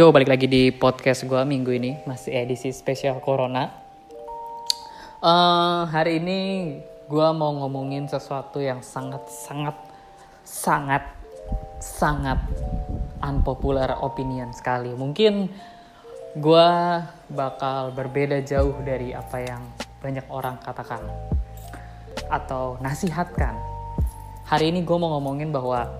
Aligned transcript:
Yo, 0.00 0.16
balik 0.16 0.32
lagi 0.32 0.48
di 0.48 0.72
podcast 0.72 1.28
gue 1.28 1.44
minggu 1.44 1.76
ini, 1.76 2.00
masih 2.08 2.32
edisi 2.32 2.72
spesial 2.72 3.20
Corona. 3.20 3.68
Eh, 5.20 5.82
hari 5.92 6.24
ini 6.24 6.40
gue 7.04 7.28
mau 7.36 7.52
ngomongin 7.52 8.08
sesuatu 8.08 8.64
yang 8.64 8.80
sangat, 8.80 9.28
sangat, 9.28 9.76
sangat, 10.40 11.04
sangat 11.84 12.40
unpopular 13.20 14.00
opinion 14.00 14.48
sekali. 14.56 14.88
Mungkin 14.96 15.52
gue 16.32 16.68
bakal 17.36 17.92
berbeda 17.92 18.40
jauh 18.40 18.80
dari 18.80 19.12
apa 19.12 19.36
yang 19.36 19.60
banyak 20.00 20.24
orang 20.32 20.56
katakan 20.64 21.04
atau 22.32 22.80
nasihatkan. 22.80 23.52
Hari 24.48 24.72
ini 24.72 24.80
gue 24.80 24.96
mau 24.96 25.12
ngomongin 25.20 25.52
bahwa 25.52 25.92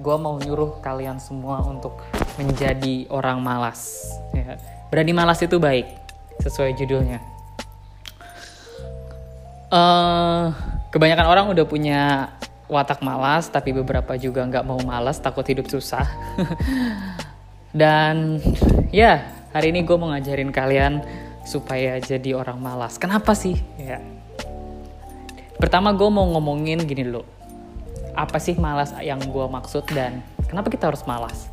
gue 0.00 0.16
mau 0.16 0.40
nyuruh 0.40 0.80
kalian 0.80 1.20
semua 1.20 1.60
untuk 1.66 2.00
menjadi 2.40 3.10
orang 3.12 3.42
malas. 3.44 4.08
Ya. 4.32 4.56
Berani 4.88 5.12
malas 5.12 5.40
itu 5.44 5.60
baik, 5.60 5.88
sesuai 6.40 6.76
judulnya. 6.76 7.20
Eh, 9.72 10.44
kebanyakan 10.92 11.26
orang 11.28 11.46
udah 11.52 11.64
punya 11.64 12.32
watak 12.68 13.00
malas, 13.00 13.48
tapi 13.48 13.72
beberapa 13.72 14.16
juga 14.20 14.44
nggak 14.44 14.64
mau 14.68 14.80
malas, 14.84 15.16
takut 15.20 15.44
hidup 15.44 15.68
susah. 15.68 16.04
Dan 17.72 18.36
ya, 18.92 19.24
hari 19.56 19.72
ini 19.72 19.80
gue 19.84 19.96
mau 19.96 20.12
ngajarin 20.12 20.52
kalian 20.52 21.00
supaya 21.48 21.96
jadi 22.00 22.36
orang 22.36 22.60
malas. 22.60 23.00
Kenapa 23.00 23.32
sih? 23.32 23.56
Ya. 23.80 24.00
Pertama 25.56 25.96
gue 25.96 26.08
mau 26.12 26.28
ngomongin 26.36 26.84
gini 26.84 27.08
dulu. 27.08 27.24
Apa 28.12 28.36
sih 28.36 28.56
malas 28.56 28.92
yang 29.00 29.20
gue 29.20 29.46
maksud 29.48 29.88
dan 29.92 30.20
kenapa 30.48 30.68
kita 30.68 30.92
harus 30.92 31.04
malas? 31.08 31.48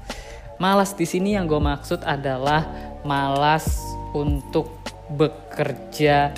Malas 0.59 0.91
di 0.91 1.07
sini 1.07 1.39
yang 1.39 1.47
gue 1.47 1.59
maksud 1.59 2.03
adalah 2.03 2.67
malas 3.07 3.79
untuk 4.11 4.75
bekerja 5.07 6.35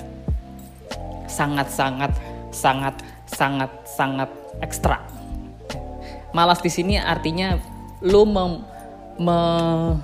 sangat-sangat 1.26 2.12
sangat 2.52 2.94
sangat 3.26 3.70
sangat 3.88 4.30
ekstra. 4.62 5.02
Malas 6.32 6.62
di 6.62 6.70
sini 6.70 6.96
artinya 6.96 7.58
lu 8.00 8.24
mem, 8.24 8.62
me- 9.18 9.96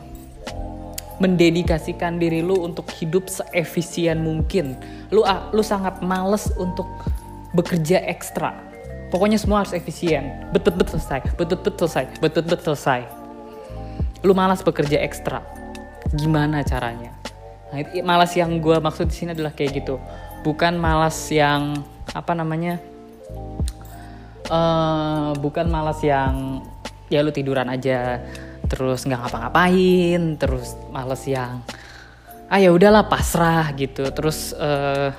mendedikasikan 1.19 2.17
diri 2.19 2.41
lu 2.43 2.63
untuk 2.63 2.91
hidup 2.99 3.27
seefisien 3.27 4.23
mungkin. 4.23 4.79
Lu 5.11 5.23
lu 5.53 5.63
sangat 5.63 6.01
males 6.03 6.51
untuk 6.57 6.87
bekerja 7.53 8.03
ekstra. 8.07 8.68
Pokoknya 9.09 9.41
semua 9.41 9.65
harus 9.65 9.73
efisien. 9.73 10.49
Betul-betul 10.53 11.01
selesai, 11.01 11.33
betul-betul 11.37 11.89
selesai, 11.89 12.05
betul-betul 12.21 12.77
selesai. 12.77 13.01
Lu 14.21 14.37
malas 14.37 14.61
bekerja 14.61 15.01
ekstra. 15.01 15.41
Gimana 16.13 16.61
caranya? 16.65 17.13
Nah, 17.73 17.85
itu, 17.85 18.01
malas 18.05 18.33
yang 18.37 18.61
gue 18.61 18.77
maksud 18.81 19.09
di 19.09 19.17
sini 19.17 19.31
adalah 19.33 19.53
kayak 19.53 19.85
gitu. 19.85 20.01
Bukan 20.45 20.77
malas 20.77 21.17
yang 21.33 21.85
apa 22.17 22.33
namanya 22.33 22.81
uh, 24.49 25.37
bukan 25.37 25.69
malas 25.69 26.01
yang 26.01 26.65
ya 27.13 27.21
lu 27.21 27.33
tiduran 27.33 27.69
aja 27.69 28.21
terus 28.69 29.05
nggak 29.05 29.29
ngapa-ngapain 29.29 30.37
terus 30.37 30.77
malas 30.93 31.25
yang 31.25 31.65
ah 32.49 32.57
ya 32.57 32.73
udahlah 32.73 33.09
pasrah 33.09 33.69
gitu. 33.77 34.09
Terus 34.13 34.57
uh, 34.57 35.13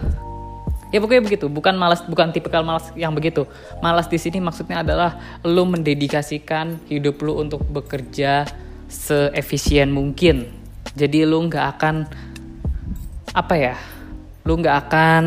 ya 0.90 0.98
pokoknya 1.02 1.24
begitu. 1.26 1.46
Bukan 1.50 1.76
malas 1.78 2.02
bukan 2.06 2.34
tipikal 2.34 2.62
malas 2.66 2.90
yang 2.94 3.14
begitu. 3.14 3.46
Malas 3.82 4.10
di 4.10 4.18
sini 4.18 4.42
maksudnya 4.42 4.82
adalah 4.82 5.40
lu 5.46 5.66
mendedikasikan 5.66 6.82
hidup 6.90 7.22
lu 7.22 7.38
untuk 7.38 7.66
bekerja 7.70 8.46
seefisien 8.90 9.94
mungkin. 9.94 10.50
Jadi 10.98 11.26
lu 11.26 11.46
nggak 11.46 11.66
akan 11.78 11.96
apa 13.30 13.56
ya 13.56 13.76
lu 14.42 14.58
nggak 14.58 14.78
akan 14.90 15.24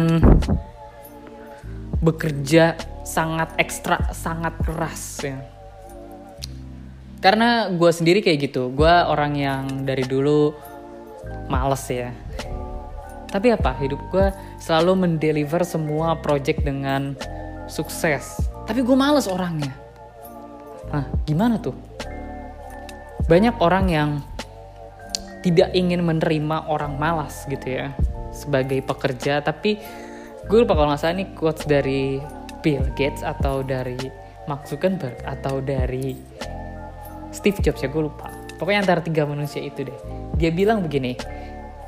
bekerja 2.03 2.75
sangat 3.07 3.55
ekstra 3.59 4.11
sangat 4.11 4.59
keras 4.63 5.03
ya. 5.23 5.39
Karena 7.23 7.71
gue 7.71 7.91
sendiri 7.95 8.19
kayak 8.19 8.51
gitu. 8.51 8.75
Gue 8.75 8.91
orang 8.91 9.39
yang 9.39 9.87
dari 9.87 10.03
dulu 10.03 10.51
males 11.47 11.87
ya 11.87 12.11
tapi 13.33 13.49
apa? 13.49 13.73
Hidup 13.81 13.99
gue 14.13 14.29
selalu 14.61 15.09
mendeliver 15.09 15.65
semua 15.65 16.21
project 16.21 16.61
dengan 16.61 17.17
sukses. 17.65 18.37
Tapi 18.69 18.85
gue 18.85 18.93
males 18.93 19.25
orangnya. 19.25 19.73
Nah 20.93 21.09
gimana 21.25 21.57
tuh? 21.57 21.73
Banyak 23.25 23.57
orang 23.65 23.87
yang 23.89 24.11
tidak 25.41 25.73
ingin 25.73 26.05
menerima 26.05 26.69
orang 26.69 27.01
malas 27.01 27.49
gitu 27.49 27.73
ya 27.73 27.97
sebagai 28.37 28.85
pekerja. 28.85 29.41
Tapi 29.41 29.81
gue 30.45 30.59
lupa 30.61 30.77
kalau 30.77 30.93
nggak 30.93 31.01
salah 31.01 31.17
ini 31.17 31.27
quotes 31.33 31.65
dari 31.65 32.21
Bill 32.61 32.85
Gates 32.93 33.25
atau 33.25 33.65
dari 33.65 33.99
Mark 34.45 34.69
Zuckerberg 34.69 35.25
atau 35.25 35.65
dari 35.65 36.21
Steve 37.33 37.59
Jobs 37.65 37.81
ya 37.81 37.89
gue 37.89 38.05
lupa. 38.05 38.29
Pokoknya 38.61 38.85
antara 38.85 39.01
tiga 39.01 39.25
manusia 39.25 39.65
itu 39.65 39.89
deh. 39.89 39.99
Dia 40.37 40.53
bilang 40.53 40.85
begini 40.85 41.17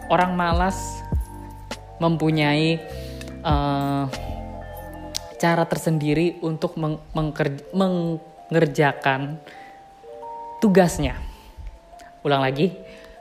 orang 0.09 0.35
malas 0.35 1.04
mempunyai 1.99 2.81
uh, 3.45 4.07
cara 5.39 5.65
tersendiri 5.69 6.41
untuk 6.41 6.75
meng 6.81 6.99
mengerjakan 7.75 9.39
tugasnya. 10.59 11.21
Ulang 12.25 12.41
lagi, 12.41 12.73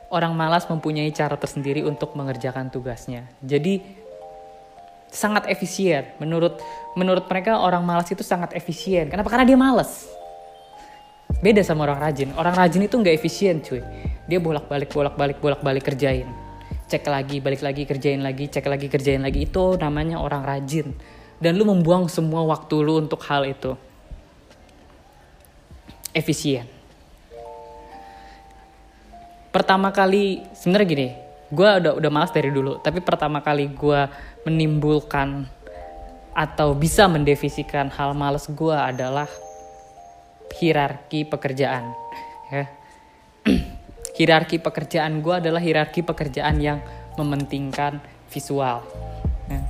orang 0.08 0.32
malas 0.32 0.64
mempunyai 0.70 1.12
cara 1.12 1.36
tersendiri 1.36 1.84
untuk 1.84 2.16
mengerjakan 2.16 2.72
tugasnya. 2.72 3.28
Jadi 3.44 3.84
sangat 5.14 5.46
efisien. 5.52 6.10
Menurut 6.18 6.58
menurut 6.98 7.28
mereka 7.30 7.62
orang 7.62 7.84
malas 7.86 8.10
itu 8.10 8.26
sangat 8.26 8.56
efisien. 8.58 9.12
Kenapa? 9.12 9.30
Karena 9.30 9.46
dia 9.46 9.60
malas. 9.60 10.08
Beda 11.44 11.60
sama 11.60 11.84
orang 11.84 12.00
rajin. 12.00 12.32
Orang 12.40 12.56
rajin 12.56 12.88
itu 12.88 12.96
nggak 12.96 13.16
efisien, 13.20 13.60
cuy. 13.60 13.84
Dia 14.32 14.40
bolak-balik, 14.40 14.88
bolak-balik, 14.96 15.38
bolak-balik 15.44 15.84
kerjain. 15.84 16.43
Cek 16.90 17.08
lagi, 17.08 17.40
balik 17.40 17.64
lagi, 17.64 17.88
kerjain 17.88 18.22
lagi, 18.22 18.52
cek 18.52 18.66
lagi, 18.68 18.88
kerjain 18.92 19.24
lagi. 19.24 19.48
Itu 19.48 19.80
namanya 19.80 20.20
orang 20.20 20.44
rajin. 20.44 20.94
Dan 21.40 21.58
lu 21.60 21.66
membuang 21.68 22.08
semua 22.12 22.44
waktu 22.46 22.76
lu 22.84 23.04
untuk 23.04 23.20
hal 23.28 23.48
itu. 23.48 23.74
Efisien 26.14 26.84
pertama 29.54 29.94
kali 29.94 30.42
sebenarnya 30.58 30.88
gini 30.90 31.08
gue 31.54 31.70
udah 31.86 31.94
udah 32.02 32.10
malas 32.10 32.34
dari 32.34 32.50
dulu 32.50 32.82
tapi 32.82 33.06
pertama 33.06 33.38
kali 33.46 33.70
gue 33.70 34.10
menimbulkan 34.50 35.46
atau 36.34 36.74
bisa 36.74 37.06
mendefisikan 37.06 37.94
hal 37.94 38.18
malas 38.18 38.50
gue 38.50 38.74
adalah 38.74 39.30
hierarki 40.58 41.30
pekerjaan 41.30 41.94
hierarki 44.14 44.62
pekerjaan 44.62 45.26
gue 45.26 45.34
adalah 45.42 45.62
hierarki 45.62 46.06
pekerjaan 46.06 46.62
yang 46.62 46.80
mementingkan 47.18 48.02
visual. 48.30 48.86
Ya. 49.50 49.62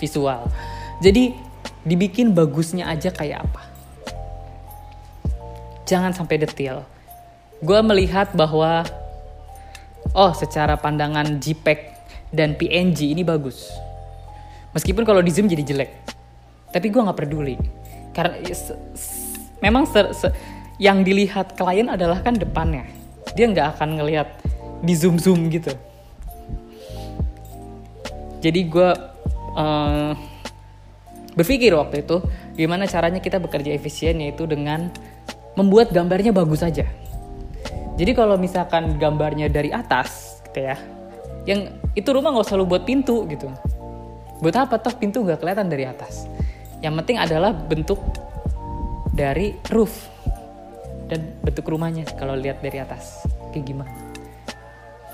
visual. 0.00 0.48
Jadi 1.00 1.36
dibikin 1.84 2.32
bagusnya 2.34 2.88
aja 2.88 3.12
kayak 3.12 3.48
apa? 3.48 3.62
Jangan 5.88 6.12
sampai 6.12 6.40
detail. 6.40 6.84
Gue 7.64 7.80
melihat 7.80 8.32
bahwa 8.36 8.84
oh 10.12 10.32
secara 10.36 10.76
pandangan 10.76 11.40
JPEG 11.40 11.80
dan 12.32 12.56
PNG 12.56 13.16
ini 13.16 13.24
bagus. 13.24 13.72
Meskipun 14.76 15.04
kalau 15.08 15.24
di 15.24 15.32
zoom 15.32 15.48
jadi 15.48 15.64
jelek. 15.64 15.90
Tapi 16.68 16.86
gue 16.92 17.00
nggak 17.00 17.18
peduli. 17.18 17.56
Karena 18.12 18.36
memang 19.64 19.88
se, 19.88 20.00
se, 20.12 20.28
yang 20.76 21.00
dilihat 21.00 21.56
klien 21.56 21.88
adalah 21.88 22.20
kan 22.20 22.36
depannya 22.36 22.97
dia 23.34 23.46
nggak 23.48 23.78
akan 23.78 24.00
ngelihat 24.00 24.28
di 24.84 24.94
zoom 24.94 25.18
zoom 25.18 25.50
gitu 25.50 25.74
jadi 28.38 28.60
gue 28.70 28.90
uh, 29.58 30.12
berpikir 31.34 31.74
waktu 31.74 32.06
itu 32.06 32.22
gimana 32.54 32.86
caranya 32.86 33.18
kita 33.18 33.42
bekerja 33.42 33.74
efisien 33.74 34.22
yaitu 34.22 34.46
dengan 34.46 34.90
membuat 35.58 35.90
gambarnya 35.90 36.30
bagus 36.30 36.62
aja 36.62 36.86
jadi 37.98 38.14
kalau 38.14 38.38
misalkan 38.38 38.94
gambarnya 38.94 39.50
dari 39.50 39.74
atas, 39.74 40.38
gitu 40.46 40.70
ya, 40.70 40.78
yang 41.50 41.74
itu 41.98 42.06
rumah 42.14 42.30
nggak 42.30 42.46
selalu 42.46 42.78
buat 42.78 42.82
pintu 42.86 43.26
gitu. 43.26 43.50
Buat 44.38 44.54
apa 44.54 44.78
toh 44.78 44.94
pintu 44.94 45.26
nggak 45.26 45.42
kelihatan 45.42 45.66
dari 45.66 45.82
atas? 45.82 46.30
Yang 46.78 46.94
penting 47.02 47.18
adalah 47.18 47.50
bentuk 47.50 47.98
dari 49.10 49.58
roof 49.74 50.06
dan 51.08 51.34
bentuk 51.40 51.64
rumahnya 51.66 52.04
kalau 52.20 52.36
lihat 52.36 52.60
dari 52.60 52.78
atas 52.84 53.24
kayak 53.50 53.64
gimana. 53.64 53.92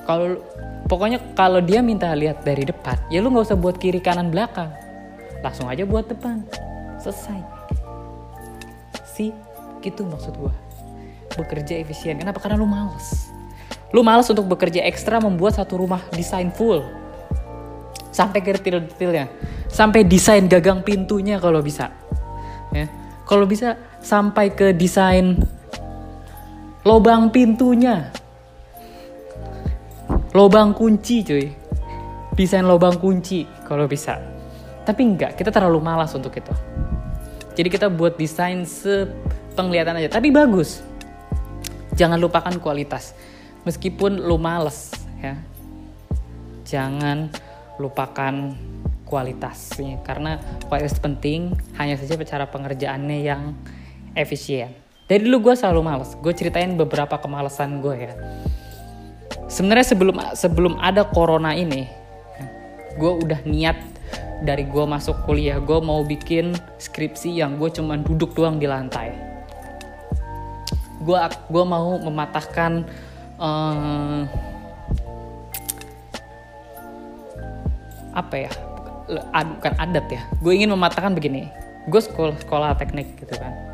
Kalau 0.05 0.37
pokoknya 0.85 1.19
kalau 1.33 1.65
dia 1.65 1.81
minta 1.81 2.13
lihat 2.13 2.45
dari 2.45 2.69
depan, 2.69 2.99
ya 3.09 3.25
lu 3.25 3.33
nggak 3.33 3.49
usah 3.49 3.57
buat 3.57 3.81
kiri 3.81 4.05
kanan 4.05 4.29
belakang, 4.29 4.69
langsung 5.41 5.65
aja 5.71 5.87
buat 5.89 6.05
depan, 6.05 6.45
selesai. 7.01 7.41
Si, 9.09 9.33
gitu 9.81 10.05
maksud 10.05 10.37
gue 10.37 10.55
bekerja 11.39 11.81
efisien. 11.81 12.21
Kenapa? 12.21 12.39
Karena 12.43 12.61
lu 12.61 12.69
males. 12.69 13.31
Lu 13.95 14.03
malas 14.03 14.27
untuk 14.31 14.47
bekerja 14.51 14.83
ekstra 14.87 15.23
membuat 15.23 15.59
satu 15.59 15.79
rumah 15.79 16.03
desain 16.15 16.51
full. 16.51 16.83
Sampai 18.15 18.43
ke 18.43 18.55
detail-detailnya. 18.55 19.27
Sampai 19.71 20.07
desain 20.07 20.47
gagang 20.47 20.83
pintunya 20.87 21.39
kalau 21.43 21.63
bisa. 21.63 21.91
Ya. 22.71 22.87
Kalau 23.27 23.47
bisa 23.47 23.79
sampai 24.03 24.53
ke 24.55 24.75
desain 24.75 25.43
lobang 26.85 27.33
pintunya. 27.33 28.13
Lobang 30.37 30.77
kunci 30.77 31.25
cuy. 31.25 31.47
Desain 32.35 32.67
lobang 32.67 32.99
kunci 32.99 33.47
kalau 33.65 33.89
bisa. 33.89 34.19
Tapi 34.85 35.01
enggak, 35.01 35.39
kita 35.39 35.49
terlalu 35.49 35.81
malas 35.81 36.13
untuk 36.13 36.35
itu. 36.35 36.51
Jadi 37.55 37.69
kita 37.71 37.87
buat 37.87 38.19
desain 38.19 38.67
sepenglihatan 38.67 40.03
aja, 40.03 40.19
tapi 40.19 40.35
bagus. 40.35 40.83
Jangan 41.95 42.19
lupakan 42.19 42.59
kualitas 42.59 43.15
meskipun 43.65 44.21
lu 44.21 44.37
males 44.37 44.93
ya 45.19 45.35
jangan 46.69 47.33
lupakan 47.81 48.55
kualitasnya 49.09 50.01
karena 50.05 50.39
kualitas 50.69 51.01
penting 51.01 51.57
hanya 51.81 51.97
saja 51.97 52.17
cara 52.25 52.49
pengerjaannya 52.49 53.19
yang 53.25 53.57
efisien 54.13 54.73
dari 55.05 55.21
dulu 55.29 55.51
gue 55.51 55.55
selalu 55.57 55.81
males. 55.85 56.17
Gue 56.17 56.33
ceritain 56.33 56.73
beberapa 56.81 57.21
kemalasan 57.21 57.85
gue 57.85 58.09
ya. 58.09 58.13
Sebenarnya 59.53 59.87
sebelum 59.93 60.17
sebelum 60.33 60.75
ada 60.81 61.05
corona 61.05 61.53
ini 61.53 61.87
gue 62.97 63.13
udah 63.13 63.45
niat 63.45 63.77
dari 64.41 64.65
gue 64.65 64.85
masuk 64.89 65.29
kuliah. 65.29 65.61
Gue 65.61 65.79
mau 65.85 66.01
bikin 66.01 66.57
skripsi 66.81 67.37
yang 67.37 67.61
gue 67.61 67.69
cuman 67.69 68.01
duduk 68.01 68.33
doang 68.33 68.57
di 68.57 68.65
lantai. 68.65 69.13
Gue 71.05 71.21
gue 71.53 71.65
mau 71.69 72.01
mematahkan 72.01 72.89
uh, 73.37 74.25
apa 78.17 78.35
ya? 78.49 78.53
Ad, 79.37 79.61
bukan 79.61 79.75
adat 79.77 80.07
ya. 80.09 80.23
Gue 80.41 80.57
ingin 80.57 80.73
mematahkan 80.73 81.13
begini. 81.13 81.53
Gue 81.93 82.01
sekolah 82.01 82.41
sekolah 82.41 82.73
teknik 82.81 83.21
gitu 83.21 83.37
kan 83.37 83.74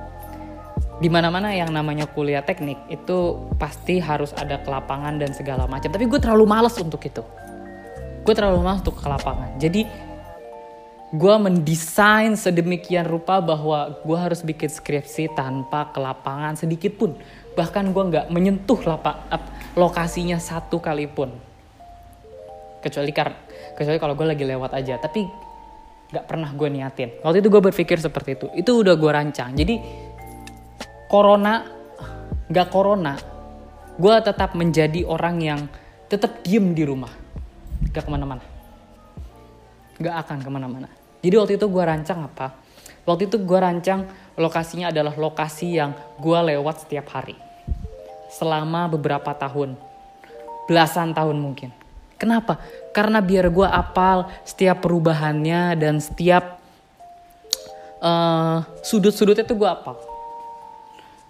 di 1.00 1.08
mana-mana 1.08 1.56
yang 1.56 1.72
namanya 1.72 2.04
kuliah 2.04 2.44
teknik 2.44 2.76
itu 2.92 3.48
pasti 3.56 3.98
harus 3.98 4.36
ada 4.36 4.60
kelapangan 4.60 5.16
dan 5.16 5.32
segala 5.32 5.64
macam. 5.64 5.88
Tapi 5.88 6.04
gue 6.04 6.20
terlalu 6.20 6.44
males 6.44 6.76
untuk 6.76 7.00
itu. 7.02 7.24
Gue 8.20 8.36
terlalu 8.36 8.60
males 8.60 8.84
untuk 8.84 9.00
ke 9.00 9.08
lapangan 9.08 9.56
jadi 9.60 9.84
gue 11.10 11.34
mendesain 11.42 12.32
sedemikian 12.38 13.04
rupa 13.04 13.42
bahwa 13.42 13.98
gue 14.00 14.18
harus 14.18 14.40
bikin 14.46 14.70
skripsi 14.70 15.34
tanpa 15.34 15.90
kelapangan 15.90 16.54
sedikit 16.54 16.94
pun. 16.96 17.18
Bahkan 17.58 17.90
gue 17.90 18.04
nggak 18.14 18.26
menyentuh 18.30 18.78
lapak 18.86 19.26
lokasinya 19.74 20.38
satu 20.38 20.78
kali 20.78 21.10
pun. 21.10 21.34
Kecuali 22.80 23.10
kar 23.10 23.36
kecuali 23.74 23.98
kalau 23.98 24.14
gue 24.14 24.26
lagi 24.32 24.46
lewat 24.46 24.70
aja. 24.70 25.02
Tapi 25.02 25.26
nggak 26.14 26.24
pernah 26.30 26.50
gue 26.54 26.68
niatin. 26.70 27.10
Waktu 27.26 27.42
itu 27.42 27.48
gue 27.50 27.62
berpikir 27.68 27.98
seperti 27.98 28.38
itu. 28.38 28.46
Itu 28.54 28.86
udah 28.86 28.94
gue 28.94 29.10
rancang. 29.10 29.50
Jadi 29.58 29.82
corona 31.10 31.66
nggak 32.46 32.68
corona 32.70 33.18
gue 33.98 34.14
tetap 34.22 34.54
menjadi 34.54 35.04
orang 35.04 35.36
yang 35.42 35.60
tetap 36.06 36.40
diem 36.46 36.72
di 36.72 36.86
rumah 36.86 37.10
gak 37.90 38.06
ke 38.06 38.10
mana-mana 38.10 38.44
gak 40.00 40.14
akan 40.24 40.38
ke 40.40 40.50
mana-mana 40.50 40.88
jadi 41.20 41.36
waktu 41.42 41.58
itu 41.58 41.66
gue 41.68 41.82
rancang 41.84 42.24
apa 42.24 42.56
waktu 43.04 43.28
itu 43.28 43.36
gue 43.42 43.58
rancang 43.58 44.08
lokasinya 44.40 44.88
adalah 44.88 45.12
lokasi 45.12 45.76
yang 45.76 45.92
gue 46.16 46.38
lewat 46.56 46.88
setiap 46.88 47.12
hari. 47.12 47.36
Selama 48.32 48.88
beberapa 48.88 49.36
tahun. 49.36 49.76
Belasan 50.64 51.12
tahun 51.12 51.36
mungkin. 51.36 51.70
Kenapa? 52.16 52.56
Karena 52.96 53.20
biar 53.20 53.52
gue 53.52 53.68
apal 53.68 54.28
setiap 54.48 54.80
perubahannya 54.84 55.76
dan 55.76 56.00
setiap 56.00 56.60
uh, 58.00 58.64
sudut-sudutnya 58.80 59.44
tuh 59.44 59.60
gue 59.60 59.68
apal. 59.68 59.96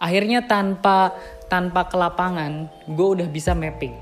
Akhirnya 0.00 0.42
tanpa 0.48 1.12
tanpa 1.52 1.84
kelapangan, 1.86 2.72
gue 2.88 3.08
udah 3.20 3.28
bisa 3.28 3.52
mapping 3.52 3.92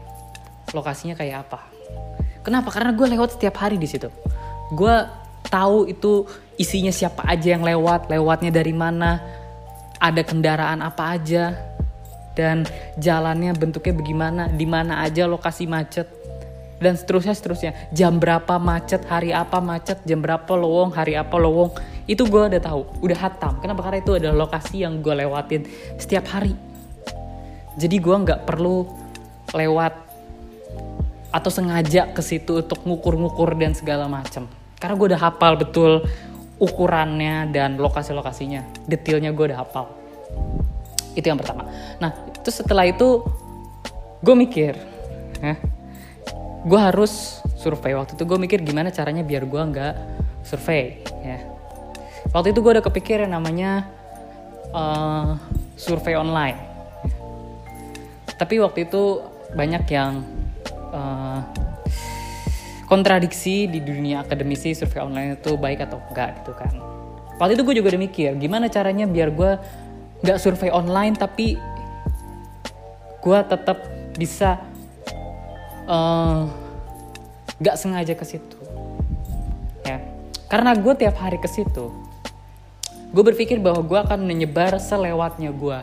lokasinya 0.73 1.17
kayak 1.17 1.49
apa. 1.49 1.61
Kenapa? 2.45 2.73
Karena 2.73 2.93
gue 2.95 3.07
lewat 3.19 3.37
setiap 3.37 3.61
hari 3.61 3.77
di 3.81 3.89
situ. 3.89 4.09
Gue 4.73 4.95
tahu 5.49 5.89
itu 5.89 6.29
isinya 6.61 6.93
siapa 6.93 7.25
aja 7.25 7.57
yang 7.57 7.65
lewat, 7.65 8.13
lewatnya 8.13 8.53
dari 8.53 8.73
mana, 8.77 9.21
ada 9.97 10.23
kendaraan 10.23 10.85
apa 10.85 11.17
aja, 11.17 11.57
dan 12.37 12.63
jalannya 13.01 13.57
bentuknya 13.57 13.95
bagaimana, 13.97 14.43
di 14.53 14.67
mana 14.69 15.03
aja 15.03 15.25
lokasi 15.25 15.65
macet, 15.67 16.07
dan 16.79 16.95
seterusnya 16.95 17.35
seterusnya. 17.35 17.73
Jam 17.91 18.19
berapa 18.19 18.59
macet, 18.59 19.03
hari 19.07 19.35
apa 19.35 19.59
macet, 19.59 20.03
jam 20.07 20.23
berapa 20.23 20.49
lowong, 20.55 20.95
hari 20.95 21.19
apa 21.19 21.35
lowong, 21.39 21.75
itu 22.07 22.25
gue 22.25 22.43
udah 22.55 22.63
tahu, 22.63 22.83
udah 23.03 23.19
hatam. 23.19 23.59
Kenapa? 23.63 23.87
Karena 23.87 23.99
itu 24.01 24.13
adalah 24.15 24.47
lokasi 24.47 24.87
yang 24.87 25.03
gue 25.03 25.15
lewatin 25.15 25.67
setiap 25.99 26.27
hari. 26.31 26.55
Jadi 27.79 27.97
gue 27.99 28.17
nggak 28.17 28.47
perlu 28.47 28.87
lewat 29.55 30.09
atau 31.29 31.51
sengaja 31.53 32.09
ke 32.09 32.25
situ 32.25 32.65
untuk 32.65 32.81
ngukur-ngukur 32.89 33.53
dan 33.61 33.77
segala 33.77 34.09
macam 34.09 34.49
karena 34.81 34.95
gue 34.97 35.07
udah 35.13 35.21
hafal 35.21 35.53
betul 35.61 35.93
ukurannya 36.57 37.53
dan 37.53 37.77
lokasi-lokasinya 37.77 38.65
detailnya 38.89 39.37
gue 39.37 39.45
udah 39.53 39.61
hafal 39.61 39.93
itu 41.13 41.27
yang 41.29 41.37
pertama 41.37 41.69
nah 42.01 42.17
itu 42.33 42.49
setelah 42.49 42.89
itu 42.89 43.21
gue 44.25 44.35
mikir 44.35 44.75
gue 46.65 46.81
harus 46.81 47.43
survei. 47.55 47.95
Waktu 47.95 48.19
itu 48.19 48.25
gue 48.27 48.39
mikir 48.39 48.59
gimana 48.63 48.91
caranya 48.91 49.23
biar 49.23 49.47
gue 49.47 49.63
nggak 49.63 49.95
survei 50.43 51.03
ya. 51.23 51.39
Waktu 52.35 52.55
itu 52.55 52.59
gue 52.63 52.73
udah 52.79 52.85
kepikir 52.85 53.23
yang 53.23 53.35
namanya 53.39 53.87
uh, 54.75 55.39
survei 55.79 56.19
online. 56.19 56.59
Tapi 58.39 58.63
waktu 58.63 58.87
itu 58.87 59.23
banyak 59.55 59.85
yang 59.91 60.23
uh, 60.95 61.41
kontradiksi 62.87 63.69
di 63.69 63.83
dunia 63.83 64.25
akademisi 64.25 64.73
survei 64.73 65.03
online 65.05 65.37
itu 65.37 65.55
baik 65.57 65.85
atau 65.85 66.01
enggak 66.11 66.43
gitu 66.43 66.53
kan. 66.55 66.73
Waktu 67.39 67.55
itu 67.55 67.63
gue 67.63 67.75
juga 67.79 67.95
udah 67.95 68.03
mikir 68.03 68.31
gimana 68.39 68.67
caranya 68.67 69.07
biar 69.07 69.31
gue 69.31 69.53
nggak 70.27 70.39
survei 70.43 70.75
online 70.75 71.15
tapi 71.15 71.55
gue 73.19 73.39
tetap 73.47 73.79
bisa 74.19 74.59
nggak 77.59 77.77
uh, 77.77 77.81
sengaja 77.81 78.13
ke 78.13 78.25
situ. 78.29 78.59
Ya. 79.89 80.05
Karena 80.53 80.77
gue 80.77 80.93
tiap 80.93 81.17
hari 81.17 81.41
ke 81.41 81.49
situ 81.49 82.09
gue 83.09 83.25
berpikir 83.25 83.57
bahwa 83.57 83.81
gue 83.81 83.99
akan 84.05 84.21
menyebar 84.21 84.77
selewatnya 84.77 85.49
gue 85.49 85.81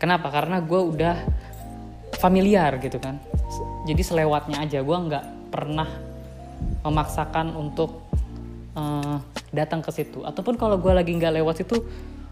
kenapa? 0.00 0.32
Karena 0.32 0.60
gue 0.60 0.80
udah 0.80 1.16
familiar 2.16 2.76
gitu 2.80 2.96
kan. 2.96 3.20
Jadi 3.84 4.02
selewatnya 4.02 4.64
aja 4.64 4.80
gue 4.80 4.98
nggak 4.98 5.52
pernah 5.52 5.88
memaksakan 6.80 7.52
untuk 7.56 8.08
uh, 8.76 9.20
datang 9.52 9.84
ke 9.84 9.90
situ. 9.92 10.24
Ataupun 10.24 10.56
kalau 10.56 10.80
gue 10.80 10.92
lagi 10.92 11.12
nggak 11.12 11.40
lewat 11.42 11.64
situ 11.64 11.84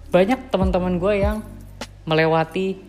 banyak 0.08 0.48
teman-teman 0.48 0.96
gue 0.96 1.14
yang 1.20 1.36
melewati 2.08 2.80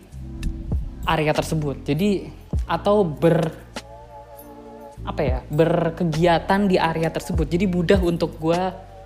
area 1.04 1.32
tersebut. 1.32 1.84
Jadi 1.84 2.30
atau 2.66 3.06
ber 3.06 3.54
apa 5.06 5.22
ya 5.22 5.38
berkegiatan 5.48 6.66
di 6.66 6.76
area 6.76 7.08
tersebut. 7.14 7.46
Jadi 7.46 7.70
mudah 7.70 8.02
untuk 8.02 8.36
gue 8.42 8.58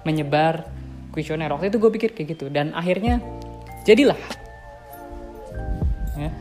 menyebar 0.08 0.64
kuesioner. 1.12 1.52
Waktu 1.52 1.68
itu 1.68 1.76
gue 1.76 1.90
pikir 1.92 2.10
kayak 2.16 2.28
gitu 2.36 2.48
dan 2.48 2.72
akhirnya 2.72 3.20
jadilah. 3.84 4.16
Ya. 6.16 6.32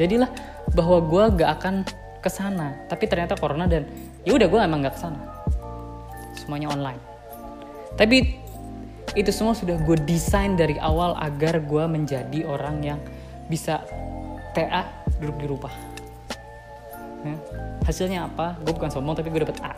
Jadilah 0.00 0.32
bahwa 0.72 0.98
gue 1.04 1.24
gak 1.44 1.50
akan 1.60 1.74
ke 2.20 2.28
sana 2.28 2.76
tapi 2.84 3.08
ternyata 3.08 3.32
corona 3.32 3.64
dan 3.64 3.88
ya 4.28 4.36
udah 4.36 4.44
gue 4.44 4.60
emang 4.60 4.84
nggak 4.84 4.92
ke 4.96 5.00
sana 5.00 5.20
semuanya 6.36 6.72
online. 6.72 7.00
Tapi 7.96 8.40
itu 9.18 9.30
semua 9.34 9.56
sudah 9.56 9.76
gue 9.76 9.96
desain 10.06 10.54
dari 10.54 10.78
awal 10.78 11.18
agar 11.18 11.58
gue 11.60 11.84
menjadi 11.90 12.46
orang 12.46 12.80
yang 12.84 13.00
bisa 13.50 13.82
TA 14.54 14.86
duduk 15.18 15.36
di 15.42 15.46
rumah 15.50 15.89
ya. 17.24 17.36
hasilnya 17.84 18.28
apa? 18.28 18.56
Gue 18.64 18.72
bukan 18.76 18.90
sombong 18.92 19.16
tapi 19.16 19.28
gue 19.32 19.42
dapet 19.44 19.58
A. 19.64 19.72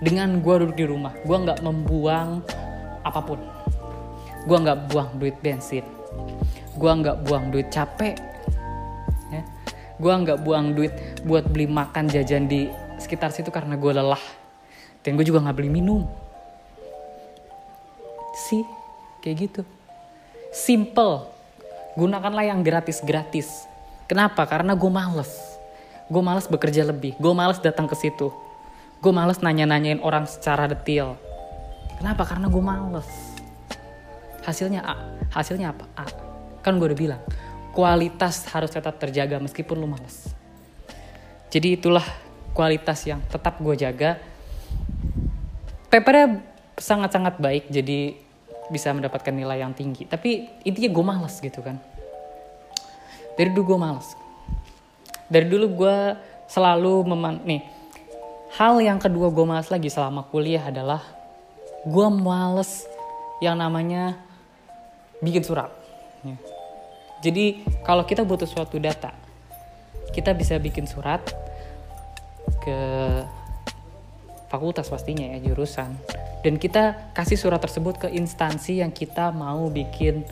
Dengan 0.00 0.40
gue 0.40 0.54
duduk 0.64 0.76
di 0.76 0.86
rumah 0.88 1.12
gue 1.12 1.36
nggak 1.36 1.60
membuang 1.60 2.40
apa 3.04 3.20
pun. 3.20 3.40
Gue 4.48 4.56
nggak 4.56 4.92
buang 4.92 5.20
duit 5.20 5.36
bensin. 5.44 5.84
Gue 6.76 6.90
nggak 6.90 7.28
buang 7.28 7.52
duit 7.52 7.68
capek. 7.68 8.16
Gue 10.00 10.16
nggak 10.16 10.40
buang 10.40 10.72
duit 10.72 10.96
buat 11.28 11.44
beli 11.44 11.68
makan 11.68 12.08
jajan 12.08 12.48
di 12.48 12.72
sekitar 12.96 13.36
situ 13.36 13.52
karena 13.52 13.76
gue 13.76 13.92
lelah. 13.92 14.24
Dan 15.04 15.20
gue 15.20 15.28
juga 15.28 15.44
nggak 15.44 15.56
beli 15.60 15.68
minum. 15.68 16.08
Sih 18.48 18.64
kayak 19.20 19.36
gitu. 19.44 19.62
Simple. 20.56 21.28
Gunakanlah 22.00 22.48
yang 22.48 22.64
gratis 22.64 23.04
gratis 23.04 23.68
Kenapa? 24.10 24.42
Karena 24.42 24.74
gue 24.74 24.90
males. 24.90 25.49
Gue 26.10 26.22
males 26.26 26.50
bekerja 26.50 26.82
lebih. 26.82 27.14
Gue 27.22 27.30
males 27.30 27.62
datang 27.62 27.86
ke 27.86 27.94
situ. 27.94 28.34
Gue 28.98 29.12
males 29.14 29.38
nanya-nanyain 29.38 30.02
orang 30.02 30.26
secara 30.26 30.66
detail. 30.66 31.14
Kenapa? 31.96 32.26
Karena 32.26 32.50
gue 32.50 32.58
males. 32.58 33.08
Hasilnya 34.42 34.82
A. 34.82 34.96
Hasilnya 35.30 35.70
apa? 35.70 35.86
A. 35.94 36.04
Kan 36.66 36.82
gue 36.82 36.90
udah 36.90 36.98
bilang, 36.98 37.22
kualitas 37.70 38.44
harus 38.50 38.74
tetap 38.74 38.98
terjaga 38.98 39.38
meskipun 39.38 39.78
lu 39.78 39.86
males. 39.86 40.34
Jadi 41.48 41.78
itulah 41.78 42.04
kualitas 42.52 43.06
yang 43.06 43.22
tetap 43.30 43.62
gue 43.62 43.74
jaga. 43.78 44.18
Papernya 45.90 46.42
sangat-sangat 46.78 47.38
baik, 47.38 47.70
jadi 47.70 48.14
bisa 48.70 48.94
mendapatkan 48.94 49.34
nilai 49.34 49.62
yang 49.62 49.74
tinggi. 49.74 50.06
Tapi 50.06 50.62
intinya 50.66 50.90
gue 50.90 51.04
males 51.04 51.34
gitu 51.38 51.60
kan. 51.62 51.78
Dari 53.34 53.50
dulu 53.54 53.74
gue 53.74 53.78
males. 53.78 54.19
Dari 55.30 55.46
dulu 55.46 55.86
gue 55.86 55.96
selalu 56.50 57.06
meman... 57.14 57.38
Nih, 57.46 57.62
hal 58.58 58.82
yang 58.82 58.98
kedua 58.98 59.30
gue 59.30 59.46
males 59.46 59.70
lagi 59.70 59.86
selama 59.86 60.26
kuliah 60.26 60.68
adalah 60.68 61.00
gue 61.86 62.06
males 62.10 62.84
yang 63.38 63.56
namanya 63.56 64.18
bikin 65.22 65.46
surat. 65.46 65.70
Ya. 66.26 66.36
Jadi 67.22 67.62
kalau 67.86 68.02
kita 68.02 68.26
butuh 68.26 68.50
suatu 68.50 68.76
data, 68.82 69.14
kita 70.10 70.34
bisa 70.34 70.58
bikin 70.58 70.90
surat 70.90 71.22
ke 72.60 72.78
fakultas 74.50 74.90
pastinya 74.90 75.24
ya 75.30 75.38
jurusan 75.38 75.94
dan 76.42 76.58
kita 76.58 77.14
kasih 77.14 77.38
surat 77.38 77.62
tersebut 77.62 78.02
ke 78.02 78.08
instansi 78.10 78.82
yang 78.82 78.90
kita 78.90 79.30
mau 79.30 79.70
bikin 79.70 80.26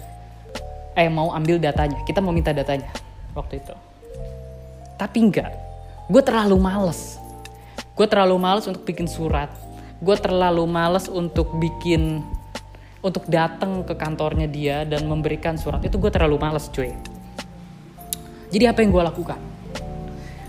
eh 0.98 1.06
mau 1.06 1.30
ambil 1.30 1.62
datanya 1.62 2.02
kita 2.02 2.18
mau 2.18 2.34
minta 2.34 2.50
datanya 2.50 2.90
waktu 3.38 3.62
itu 3.62 3.74
tapi 5.00 5.24
enggak 5.24 5.54
gue 6.10 6.22
terlalu 6.22 6.58
males 6.58 7.16
gue 7.96 8.06
terlalu 8.10 8.36
males 8.36 8.66
untuk 8.66 8.82
bikin 8.84 9.06
surat 9.06 9.48
gue 10.02 10.16
terlalu 10.18 10.66
males 10.66 11.06
untuk 11.08 11.54
bikin 11.56 12.20
untuk 12.98 13.24
datang 13.30 13.86
ke 13.86 13.94
kantornya 13.94 14.50
dia 14.50 14.82
dan 14.82 15.06
memberikan 15.06 15.54
surat 15.54 15.80
itu 15.86 15.96
gue 15.96 16.10
terlalu 16.10 16.36
males 16.36 16.66
cuy 16.68 16.92
jadi 18.50 18.74
apa 18.74 18.82
yang 18.82 18.90
gue 18.90 19.04
lakukan 19.06 19.40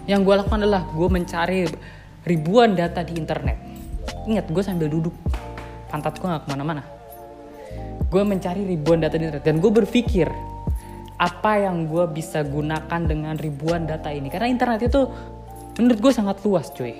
yang 0.09 0.25
gue 0.25 0.33
lakukan 0.33 0.65
adalah 0.65 0.89
gue 0.89 1.05
mencari 1.05 1.69
ribuan 2.25 2.73
data 2.73 3.05
di 3.05 3.13
internet. 3.15 3.57
Ingat, 4.25 4.49
gue 4.49 4.63
sambil 4.65 4.89
duduk. 4.89 5.13
Pantat 5.89 6.17
gue 6.17 6.25
gak 6.25 6.45
ke 6.45 6.49
mana-mana. 6.49 6.83
Gue 8.09 8.25
mencari 8.25 8.65
ribuan 8.65 9.01
data 9.01 9.21
di 9.21 9.29
internet. 9.29 9.45
Dan 9.45 9.61
gue 9.61 9.69
berpikir, 9.69 10.25
apa 11.19 11.59
yang 11.59 11.83
gue 11.83 12.07
bisa 12.15 12.47
gunakan 12.47 13.01
dengan 13.03 13.35
ribuan 13.35 13.83
data 13.83 14.07
ini. 14.07 14.31
Karena 14.31 14.47
internet 14.47 14.87
itu 14.87 15.03
menurut 15.75 15.99
gue 15.99 16.13
sangat 16.15 16.39
luas 16.47 16.71
cuy. 16.71 16.95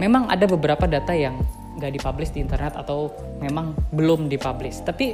Memang 0.00 0.32
ada 0.32 0.48
beberapa 0.48 0.88
data 0.88 1.12
yang 1.12 1.36
gak 1.76 1.92
dipublish 1.92 2.32
di 2.32 2.40
internet 2.40 2.72
atau 2.74 3.12
memang 3.36 3.76
belum 3.92 4.32
dipublish. 4.32 4.80
Tapi 4.80 5.12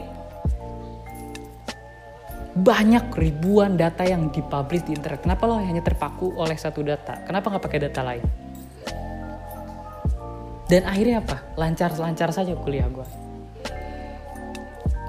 banyak 2.58 3.14
ribuan 3.14 3.74
data 3.74 4.06
yang 4.06 4.30
dipublish 4.30 4.86
di 4.86 4.94
internet. 4.94 5.26
Kenapa 5.26 5.42
lo 5.50 5.58
hanya 5.58 5.82
terpaku 5.82 6.38
oleh 6.38 6.54
satu 6.54 6.86
data? 6.86 7.22
Kenapa 7.22 7.50
nggak 7.54 7.64
pakai 7.66 7.80
data 7.86 8.00
lain? 8.02 8.24
Dan 10.66 10.82
akhirnya 10.84 11.22
apa? 11.22 11.42
Lancar-lancar 11.54 12.34
saja 12.34 12.54
kuliah 12.58 12.90
gue. 12.90 13.06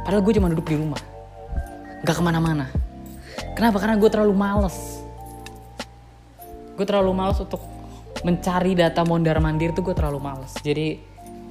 Padahal 0.06 0.22
gue 0.26 0.34
cuma 0.38 0.50
duduk 0.50 0.70
di 0.70 0.78
rumah. 0.78 1.19
Gak 2.04 2.16
ke 2.16 2.24
mana-mana. 2.24 2.72
Kenapa? 3.56 3.80
Karena 3.84 4.00
gue 4.00 4.10
terlalu 4.12 4.34
males. 4.36 5.04
Gue 6.80 6.86
terlalu 6.88 7.12
males 7.12 7.40
untuk 7.44 7.60
mencari 8.24 8.76
data 8.76 9.04
mondar 9.04 9.40
mandir 9.40 9.72
tuh 9.76 9.84
gue 9.84 9.96
terlalu 9.96 10.20
males. 10.20 10.52
Jadi 10.64 11.00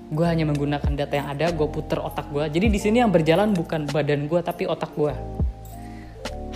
gue 0.09 0.25
hanya 0.25 0.49
menggunakan 0.49 0.93
data 0.97 1.14
yang 1.21 1.28
ada, 1.28 1.52
gue 1.52 1.69
puter 1.69 2.00
otak 2.00 2.33
gue. 2.33 2.45
Jadi 2.49 2.67
di 2.73 2.81
sini 2.81 3.05
yang 3.05 3.12
berjalan 3.12 3.52
bukan 3.52 3.85
badan 3.93 4.25
gue 4.25 4.40
tapi 4.40 4.64
otak 4.64 4.93
gue 4.97 5.12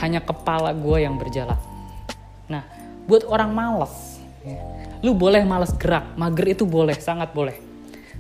hanya 0.01 0.25
kepala 0.25 0.73
gue 0.73 0.99
yang 1.05 1.21
berjalan. 1.21 1.61
Nah, 2.51 2.67
buat 3.07 3.23
orang 3.29 3.55
males, 3.55 4.19
ya, 4.43 4.59
lu 5.05 5.15
boleh 5.15 5.47
males 5.47 5.71
gerak, 5.79 6.17
mager 6.19 6.59
itu 6.59 6.65
boleh, 6.67 6.99
sangat 6.99 7.31
boleh. 7.31 7.55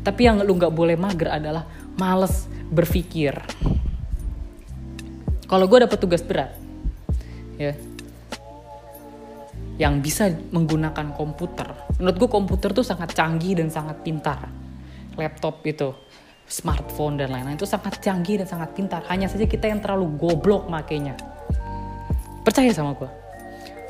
Tapi 0.02 0.21
yang 0.31 0.38
lu 0.47 0.55
nggak 0.55 0.71
boleh 0.71 0.95
mager 0.95 1.33
adalah 1.33 1.67
males 1.99 2.47
berpikir. 2.71 3.35
Kalau 5.52 5.68
gue 5.68 5.85
dapet 5.85 6.00
tugas 6.00 6.25
berat, 6.25 6.56
ya, 7.61 7.76
yang 9.76 10.00
bisa 10.00 10.32
menggunakan 10.49 11.12
komputer. 11.12 11.68
Menurut 12.00 12.16
gue 12.16 12.30
komputer 12.32 12.73
tuh 12.73 12.80
sangat 12.80 13.12
canggih 13.12 13.61
dan 13.61 13.68
sangat 13.68 14.00
pintar. 14.00 14.49
Laptop 15.21 15.61
itu, 15.68 15.92
smartphone 16.49 17.21
dan 17.21 17.28
lain-lain 17.37 17.61
itu 17.61 17.68
sangat 17.68 18.00
canggih 18.00 18.40
dan 18.40 18.49
sangat 18.49 18.73
pintar. 18.73 19.04
Hanya 19.12 19.28
saja 19.28 19.44
kita 19.44 19.68
yang 19.68 19.85
terlalu 19.85 20.09
goblok 20.16 20.73
makainya 20.73 21.21
percaya 22.42 22.75
sama 22.75 22.92
gue 22.99 23.11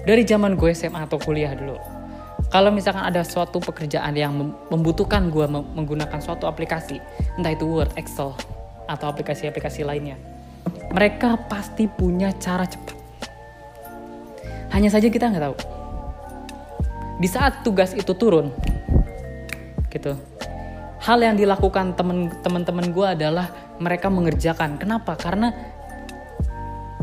dari 0.05 0.23
zaman 0.29 0.55
gue 0.61 0.71
SMA 0.77 1.09
atau 1.09 1.17
kuliah 1.17 1.57
dulu 1.57 1.81
kalau 2.53 2.69
misalkan 2.69 3.01
ada 3.01 3.25
suatu 3.25 3.59
pekerjaan 3.65 4.13
yang 4.13 4.37
membutuhkan 4.69 5.33
gue 5.33 5.49
menggunakan 5.49 6.21
suatu 6.21 6.45
aplikasi 6.45 7.01
entah 7.41 7.53
itu 7.53 7.65
Word, 7.65 7.97
Excel 7.97 8.37
atau 8.85 9.07
aplikasi-aplikasi 9.09 9.89
lainnya 9.89 10.21
mereka 10.93 11.41
pasti 11.49 11.89
punya 11.89 12.33
cara 12.37 12.69
cepat 12.69 12.97
hanya 14.73 14.89
saja 14.89 15.09
kita 15.09 15.29
nggak 15.29 15.45
tahu 15.47 15.57
di 17.21 17.29
saat 17.29 17.63
tugas 17.63 17.95
itu 17.95 18.13
turun 18.17 18.51
gitu 19.93 20.17
hal 21.03 21.19
yang 21.21 21.37
dilakukan 21.37 21.95
teman-teman 22.43 22.87
gue 22.95 23.07
adalah 23.07 23.51
mereka 23.83 24.07
mengerjakan 24.09 24.79
kenapa 24.79 25.19
karena 25.19 25.73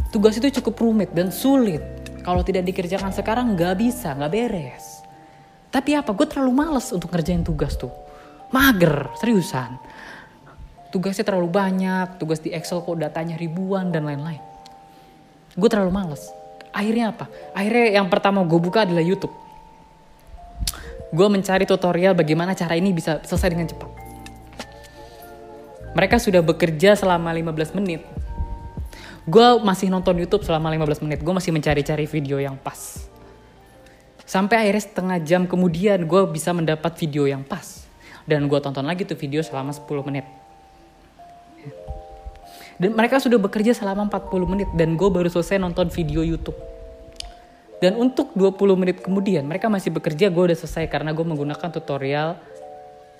tugas 0.09 0.37
itu 0.37 0.49
cukup 0.61 0.75
rumit 0.81 1.09
dan 1.13 1.29
sulit. 1.29 1.81
Kalau 2.25 2.43
tidak 2.43 2.67
dikerjakan 2.67 3.13
sekarang 3.15 3.55
nggak 3.55 3.79
bisa, 3.79 4.13
nggak 4.13 4.31
beres. 4.33 5.01
Tapi 5.69 5.95
apa? 5.95 6.11
Gue 6.13 6.25
terlalu 6.25 6.51
males 6.53 6.89
untuk 6.89 7.13
ngerjain 7.13 7.45
tugas 7.45 7.77
tuh. 7.77 7.93
Mager, 8.49 9.13
seriusan. 9.21 9.77
Tugasnya 10.89 11.21
terlalu 11.21 11.49
banyak, 11.53 12.17
tugas 12.17 12.41
di 12.41 12.49
Excel 12.49 12.81
kok 12.81 12.97
datanya 12.97 13.37
ribuan 13.37 13.93
dan 13.93 14.09
lain-lain. 14.09 14.41
Gue 15.53 15.69
terlalu 15.69 15.93
males. 15.93 16.33
Akhirnya 16.73 17.13
apa? 17.13 17.29
Akhirnya 17.53 18.01
yang 18.01 18.07
pertama 18.09 18.41
gue 18.45 18.59
buka 18.61 18.85
adalah 18.85 19.05
YouTube. 19.05 19.33
Gue 21.13 21.27
mencari 21.29 21.65
tutorial 21.65 22.13
bagaimana 22.13 22.53
cara 22.53 22.77
ini 22.77 22.93
bisa 22.93 23.21
selesai 23.21 23.49
dengan 23.49 23.69
cepat. 23.69 23.89
Mereka 25.93 26.21
sudah 26.21 26.41
bekerja 26.45 26.93
selama 26.93 27.33
15 27.33 27.77
menit 27.77 28.05
gue 29.29 29.47
masih 29.61 29.93
nonton 29.93 30.17
YouTube 30.17 30.41
selama 30.41 30.73
15 30.73 31.05
menit 31.05 31.19
gue 31.21 31.33
masih 31.33 31.53
mencari-cari 31.53 32.09
video 32.09 32.41
yang 32.41 32.57
pas 32.57 33.05
sampai 34.25 34.65
akhirnya 34.65 34.83
setengah 34.89 35.17
jam 35.21 35.41
kemudian 35.45 36.01
gue 36.09 36.21
bisa 36.33 36.49
mendapat 36.49 36.97
video 36.97 37.29
yang 37.29 37.45
pas 37.45 37.85
dan 38.25 38.49
gue 38.49 38.59
tonton 38.61 38.81
lagi 38.81 39.05
tuh 39.05 39.13
video 39.13 39.45
selama 39.45 39.69
10 39.69 39.85
menit 40.09 40.25
dan 42.79 42.95
mereka 42.95 43.19
sudah 43.19 43.35
bekerja 43.35 43.75
selama 43.75 44.07
40 44.07 44.47
menit 44.47 44.69
dan 44.71 44.95
gue 44.95 45.09
baru 45.11 45.27
selesai 45.27 45.59
nonton 45.59 45.91
video 45.91 46.23
YouTube. 46.23 46.55
Dan 47.83 47.99
untuk 47.99 48.31
20 48.35 48.55
menit 48.79 49.03
kemudian 49.03 49.43
mereka 49.43 49.67
masih 49.67 49.91
bekerja 49.91 50.31
gue 50.31 50.43
udah 50.51 50.57
selesai 50.57 50.87
karena 50.87 51.11
gue 51.11 51.23
menggunakan 51.27 51.67
tutorial 51.75 52.39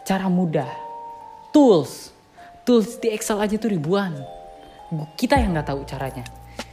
cara 0.08 0.32
mudah. 0.32 0.68
Tools. 1.52 2.16
Tools 2.64 3.00
di 3.04 3.12
Excel 3.12 3.40
aja 3.40 3.56
tuh 3.60 3.72
ribuan. 3.72 4.16
Kita 5.20 5.36
yang 5.36 5.52
nggak 5.52 5.76
tahu 5.76 5.84
caranya. 5.84 6.24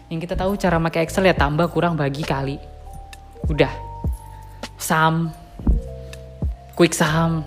Yang 0.07 0.31
kita 0.31 0.35
tahu 0.39 0.55
cara 0.55 0.79
pakai 0.79 1.11
Excel 1.11 1.27
ya 1.27 1.35
tambah 1.35 1.67
kurang 1.75 1.99
bagi 1.99 2.23
kali. 2.23 2.59
Udah. 3.51 3.71
Sum 4.79 5.35
quick 6.79 6.95
sum 6.95 7.43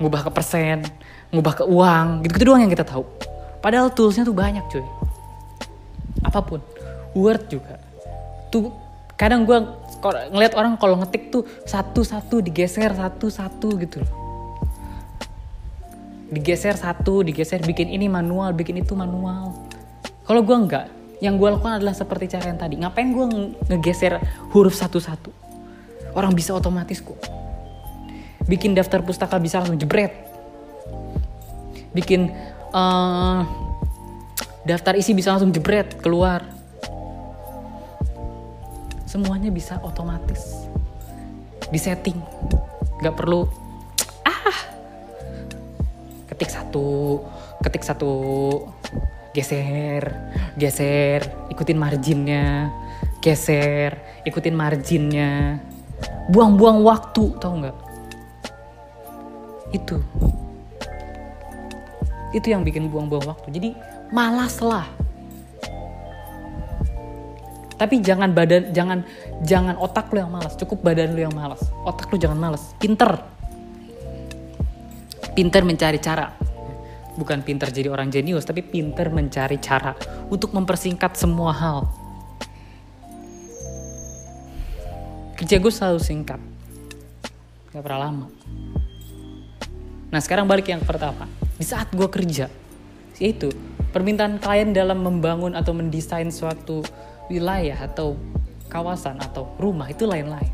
ngubah 0.00 0.28
ke 0.28 0.30
persen. 0.32 0.80
Ngubah 1.28 1.60
ke 1.60 1.64
uang. 1.68 2.24
Gitu-gitu 2.24 2.44
doang 2.48 2.64
yang 2.64 2.72
kita 2.72 2.88
tahu 2.88 3.04
padahal 3.64 3.88
toolsnya 3.88 4.28
tuh 4.28 4.36
banyak 4.36 4.60
cuy. 4.68 4.84
Apa 6.20 6.44
pun. 6.44 6.60
Word 7.16 7.48
juga. 7.48 7.80
Tuh 8.52 8.68
kadang 9.16 9.48
gue 9.48 9.56
ngeliat 10.04 10.52
orang 10.52 10.76
kalau 10.76 11.00
ngetik 11.00 11.32
tuh 11.32 11.48
satu-satu 11.64 12.44
digeser 12.44 12.92
satu-satu 12.92 13.68
gitu 13.80 14.04
loh. 14.04 14.12
Digeser 16.28 16.76
satu 16.76 17.24
digeser 17.24 17.64
bikin 17.64 17.88
ini 17.88 18.04
manual 18.04 18.52
bikin 18.52 18.84
itu 18.84 18.92
manual. 18.92 19.56
Kalau 20.28 20.44
gue 20.44 20.56
enggak 20.56 20.92
yang 21.24 21.40
gue 21.40 21.48
lakukan 21.48 21.80
adalah 21.80 21.96
seperti 21.96 22.36
cara 22.36 22.52
yang 22.52 22.60
tadi. 22.60 22.76
Ngapain 22.76 23.08
gue 23.08 23.26
ngegeser 23.72 24.20
huruf 24.52 24.76
satu-satu? 24.76 25.32
Orang 26.12 26.36
bisa 26.36 26.52
otomatis 26.52 27.00
kok. 27.00 27.16
Bikin 28.44 28.76
daftar 28.76 29.00
pustaka 29.00 29.40
bisa 29.40 29.64
langsung 29.64 29.80
jebret. 29.80 30.12
Bikin 31.96 32.28
uh, 32.74 33.46
daftar 34.66 34.98
isi 34.98 35.14
bisa 35.14 35.30
langsung 35.30 35.54
jebret 35.54 36.02
keluar. 36.02 36.42
Semuanya 39.06 39.54
bisa 39.54 39.78
otomatis. 39.86 40.66
Disetting 41.70 42.18
nggak 42.98 43.14
perlu 43.14 43.46
ah 44.26 44.58
ketik 46.30 46.50
satu 46.50 47.20
ketik 47.62 47.82
satu 47.82 48.12
geser 49.34 50.14
geser 50.54 51.20
ikutin 51.50 51.78
marginnya 51.78 52.70
geser 53.22 53.96
ikutin 54.26 54.54
marginnya. 54.54 55.62
Buang-buang 56.28 56.80
waktu 56.84 57.36
tau 57.36 57.52
nggak? 57.60 57.76
Itu 59.72 60.00
itu 62.34 62.50
yang 62.50 62.66
bikin 62.66 62.90
buang-buang 62.90 63.30
waktu. 63.30 63.48
Jadi 63.54 63.68
malas 64.10 64.58
lah. 64.58 64.90
Tapi 67.78 68.02
jangan 68.02 68.34
badan 68.34 68.74
jangan 68.74 69.06
jangan 69.46 69.78
otak 69.78 70.10
lu 70.10 70.18
yang 70.18 70.34
malas. 70.34 70.58
Cukup 70.58 70.82
badan 70.82 71.14
lu 71.14 71.22
yang 71.22 71.34
malas. 71.34 71.62
Otak 71.86 72.10
lu 72.10 72.18
jangan 72.18 72.38
malas. 72.38 72.74
Pinter. 72.82 73.22
Pinter 75.34 75.62
mencari 75.62 75.98
cara. 76.02 76.34
Bukan 77.14 77.46
pinter 77.46 77.70
jadi 77.70 77.86
orang 77.94 78.10
jenius 78.10 78.42
tapi 78.42 78.66
pinter 78.66 79.06
mencari 79.06 79.62
cara 79.62 79.94
untuk 80.26 80.50
mempersingkat 80.50 81.14
semua 81.14 81.54
hal. 81.54 81.86
Kerja 85.38 85.62
gue 85.62 85.70
selalu 85.70 86.02
singkat. 86.02 86.42
Gak 87.70 87.82
pernah 87.82 88.10
lama. 88.10 88.26
Nah 90.10 90.20
sekarang 90.22 90.46
balik 90.46 90.70
yang 90.70 90.82
pertama 90.82 91.26
di 91.58 91.64
saat 91.64 91.90
gue 91.94 92.08
kerja 92.10 92.50
yaitu 93.22 93.54
permintaan 93.94 94.42
klien 94.42 94.74
dalam 94.74 95.06
membangun 95.06 95.54
atau 95.54 95.70
mendesain 95.70 96.26
suatu 96.34 96.82
wilayah 97.30 97.78
atau 97.86 98.18
kawasan 98.66 99.22
atau 99.22 99.54
rumah 99.62 99.86
itu 99.86 100.02
lain-lain. 100.02 100.50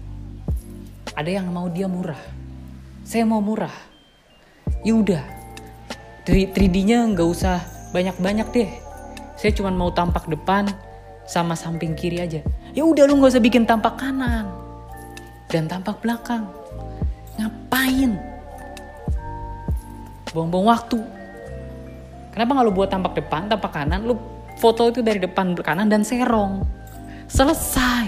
Ada 1.16 1.40
yang 1.40 1.48
mau 1.48 1.72
dia 1.72 1.88
murah. 1.88 2.20
Saya 3.00 3.24
mau 3.24 3.40
murah. 3.40 3.72
Ya 4.84 4.92
udah. 4.92 5.24
3D-nya 6.28 7.08
nggak 7.10 7.28
usah 7.28 7.64
banyak-banyak 7.96 8.48
deh. 8.52 8.70
Saya 9.40 9.56
cuma 9.56 9.72
mau 9.72 9.88
tampak 9.88 10.28
depan 10.28 10.68
sama 11.24 11.56
samping 11.56 11.96
kiri 11.96 12.20
aja. 12.20 12.44
Ya 12.76 12.84
udah 12.84 13.08
lu 13.08 13.18
nggak 13.18 13.34
usah 13.34 13.42
bikin 13.42 13.64
tampak 13.64 13.96
kanan 13.96 14.52
dan 15.48 15.66
tampak 15.66 15.98
belakang. 16.04 16.46
Ngapain? 17.40 18.29
Buang-buang 20.30 20.66
waktu. 20.70 20.98
Kenapa 22.30 22.50
nggak 22.54 22.66
lu 22.70 22.74
buat 22.74 22.88
tampak 22.90 23.18
depan, 23.18 23.50
tampak 23.50 23.74
kanan, 23.74 24.06
lu 24.06 24.14
foto 24.62 24.86
itu 24.86 25.02
dari 25.02 25.18
depan 25.18 25.58
kanan 25.58 25.90
dan 25.90 26.06
serong. 26.06 26.62
Selesai. 27.26 28.06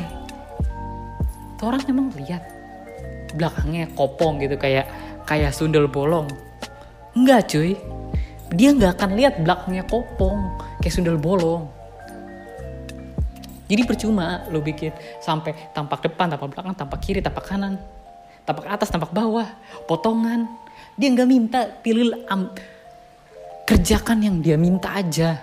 Tuh 1.58 1.64
orang 1.66 1.82
emang 1.90 2.10
lihat. 2.14 2.42
Belakangnya 3.34 3.90
kopong 3.96 4.38
gitu 4.44 4.54
kayak 4.60 4.86
kayak 5.26 5.50
sundel 5.50 5.90
bolong. 5.90 6.30
Enggak 7.18 7.50
cuy. 7.50 7.74
Dia 8.52 8.76
nggak 8.76 9.00
akan 9.00 9.10
lihat 9.16 9.34
belakangnya 9.40 9.84
kopong 9.88 10.60
kayak 10.84 10.94
sundel 10.94 11.16
bolong. 11.16 11.66
Jadi 13.72 13.88
percuma 13.88 14.44
lo 14.52 14.60
bikin 14.60 14.92
sampai 15.24 15.72
tampak 15.72 16.04
depan, 16.04 16.28
tampak 16.28 16.52
belakang, 16.52 16.76
tampak 16.76 17.00
kiri, 17.00 17.24
tampak 17.24 17.48
kanan, 17.48 17.80
tampak 18.44 18.68
atas, 18.68 18.92
tampak 18.92 19.08
bawah, 19.16 19.48
potongan. 19.88 20.61
Dia 20.96 21.08
nggak 21.08 21.28
minta 21.28 21.60
pilih 21.80 22.12
um, 22.28 22.52
kerjakan 23.64 24.18
yang 24.20 24.36
dia 24.44 24.60
minta 24.60 24.92
aja. 24.92 25.40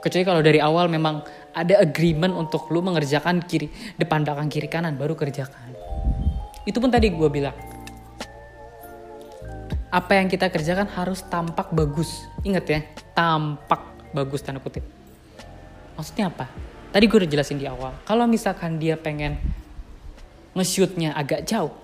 Kecuali 0.00 0.24
kalau 0.24 0.40
dari 0.40 0.58
awal 0.58 0.88
memang 0.88 1.20
ada 1.52 1.78
agreement 1.82 2.32
untuk 2.32 2.72
lu 2.72 2.80
mengerjakan 2.80 3.44
kiri 3.44 3.68
depan 4.00 4.24
belakang 4.24 4.48
kiri 4.48 4.66
kanan 4.66 4.96
baru 4.96 5.12
kerjakan. 5.12 5.76
Itu 6.64 6.80
pun 6.80 6.88
tadi 6.88 7.12
gue 7.12 7.28
bilang. 7.28 7.54
Apa 9.90 10.22
yang 10.22 10.30
kita 10.30 10.48
kerjakan 10.54 10.86
harus 10.94 11.26
tampak 11.26 11.74
bagus. 11.74 12.22
Ingat 12.46 12.64
ya, 12.70 12.80
tampak 13.10 13.82
bagus 14.14 14.38
tanda 14.38 14.62
kutip. 14.62 14.86
Maksudnya 15.98 16.30
apa? 16.30 16.46
Tadi 16.94 17.04
gue 17.10 17.18
udah 17.26 17.30
jelasin 17.30 17.58
di 17.58 17.66
awal. 17.66 17.94
Kalau 18.06 18.26
misalkan 18.30 18.78
dia 18.78 18.94
pengen 18.94 19.38
nge-shootnya 20.54 21.14
agak 21.14 21.42
jauh. 21.42 21.74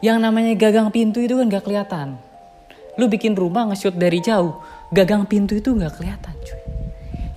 Ya, 0.00 0.16
yang 0.16 0.24
namanya 0.24 0.56
gagang 0.56 0.88
pintu 0.88 1.20
itu 1.20 1.36
kan 1.36 1.52
gak 1.52 1.68
kelihatan. 1.68 2.16
Lu 2.96 3.08
bikin 3.08 3.36
rumah 3.36 3.68
nge-shoot 3.68 3.96
dari 3.96 4.20
jauh 4.20 4.60
gagang 4.90 5.24
pintu 5.24 5.54
itu 5.56 5.70
nggak 5.70 6.00
kelihatan 6.00 6.34
cuy. 6.42 6.60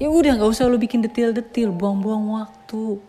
Ya 0.02 0.10
udah 0.10 0.36
nggak 0.41 0.49
usah 0.49 0.67
lo 0.67 0.76
bikin 0.76 1.06
detail-detail 1.06 1.69
buang-buang 1.71 2.23
waktu. 2.34 2.99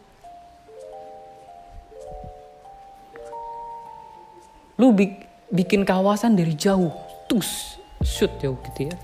Lu 4.79 4.87
bikin 5.51 5.83
kawasan 5.83 6.37
dari 6.37 6.55
jauh 6.55 6.93
tus 7.27 7.81
shoot 8.05 8.31
jauh 8.39 8.59
gitu 8.71 8.93
ya. 8.93 8.97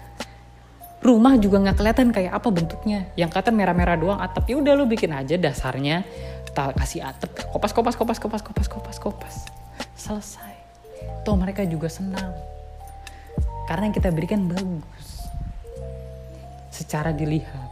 Rumah 1.00 1.40
juga 1.40 1.56
nggak 1.64 1.76
kelihatan 1.80 2.08
kayak 2.12 2.36
apa 2.36 2.48
bentuknya. 2.52 3.08
Yang 3.16 3.40
kata 3.40 3.48
merah-merah 3.48 3.96
doang 3.96 4.20
atap. 4.20 4.44
Ya 4.46 4.60
udah 4.60 4.76
lu 4.76 4.84
bikin 4.84 5.10
aja 5.16 5.40
dasarnya. 5.40 6.04
Tak 6.52 6.76
kasih 6.76 7.08
atap. 7.08 7.32
Kopas 7.48 7.72
kopas 7.72 7.96
kopas 7.96 8.20
kopas 8.20 8.42
kopas 8.44 8.68
kopas 8.68 8.98
kopas 9.00 9.59
selesai 10.00 10.56
toh 11.22 11.36
mereka 11.36 11.68
juga 11.68 11.92
senang 11.92 12.32
karena 13.68 13.86
yang 13.86 13.94
kita 13.94 14.10
berikan 14.10 14.50
bagus 14.50 15.30
secara 16.80 17.12
dilihat. 17.12 17.70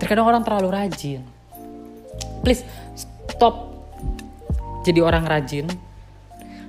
Terkadang 0.00 0.26
orang 0.26 0.42
terlalu 0.42 0.72
rajin. 0.72 1.22
Please 2.42 2.66
stop 2.96 3.70
jadi 4.82 4.98
orang 5.04 5.22
rajin 5.28 5.70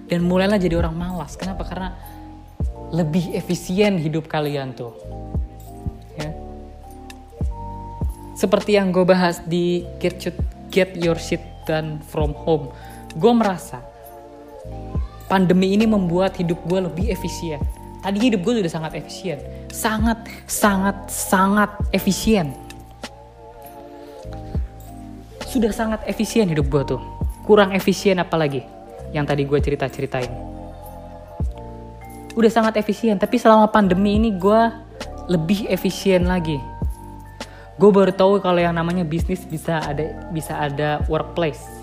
dan 0.05 0.19
mulailah 0.21 0.61
jadi 0.61 0.77
orang 0.77 0.93
malas. 0.93 1.33
Kenapa? 1.33 1.65
Karena 1.65 1.97
lebih 2.93 3.33
efisien 3.33 3.97
hidup 3.97 4.29
kalian 4.29 4.77
tuh. 4.77 4.93
Ya. 6.19 6.29
Seperti 8.37 8.77
yang 8.77 8.93
gue 8.93 9.01
bahas 9.01 9.41
di 9.41 9.81
Get, 9.97 10.29
Get 10.69 10.93
Your 10.99 11.17
Shit 11.17 11.41
Done 11.65 12.05
From 12.05 12.37
Home. 12.45 12.69
Gue 13.17 13.33
merasa 13.33 13.81
pandemi 15.33 15.73
ini 15.73 15.89
membuat 15.89 16.37
hidup 16.37 16.61
gue 16.69 16.77
lebih 16.85 17.09
efisien. 17.09 17.57
Tadi 18.05 18.21
hidup 18.21 18.45
gue 18.45 18.61
sudah 18.61 18.69
sangat 18.69 19.01
efisien. 19.01 19.41
Sangat 19.73 20.29
sangat 20.45 21.09
sangat 21.09 21.73
efisien. 21.89 22.53
Sudah 25.49 25.73
sangat 25.73 26.05
efisien 26.05 26.45
hidup 26.45 26.69
gue 26.69 26.85
tuh. 26.85 27.01
Kurang 27.49 27.73
efisien 27.73 28.21
apalagi 28.21 28.61
yang 29.09 29.25
tadi 29.25 29.41
gue 29.49 29.57
cerita 29.57 29.89
ceritain 29.89 30.29
udah 32.33 32.49
sangat 32.49 32.81
efisien 32.81 33.13
tapi 33.21 33.37
selama 33.37 33.69
pandemi 33.69 34.17
ini 34.17 34.33
gue 34.33 34.61
lebih 35.29 35.69
efisien 35.69 36.25
lagi. 36.25 36.57
Gue 37.77 37.89
baru 37.93 38.09
tahu 38.09 38.41
kalau 38.41 38.57
yang 38.57 38.73
namanya 38.73 39.05
bisnis 39.05 39.45
bisa 39.45 39.81
ada 39.81 40.29
bisa 40.33 40.57
ada 40.57 41.01
workplace 41.05 41.82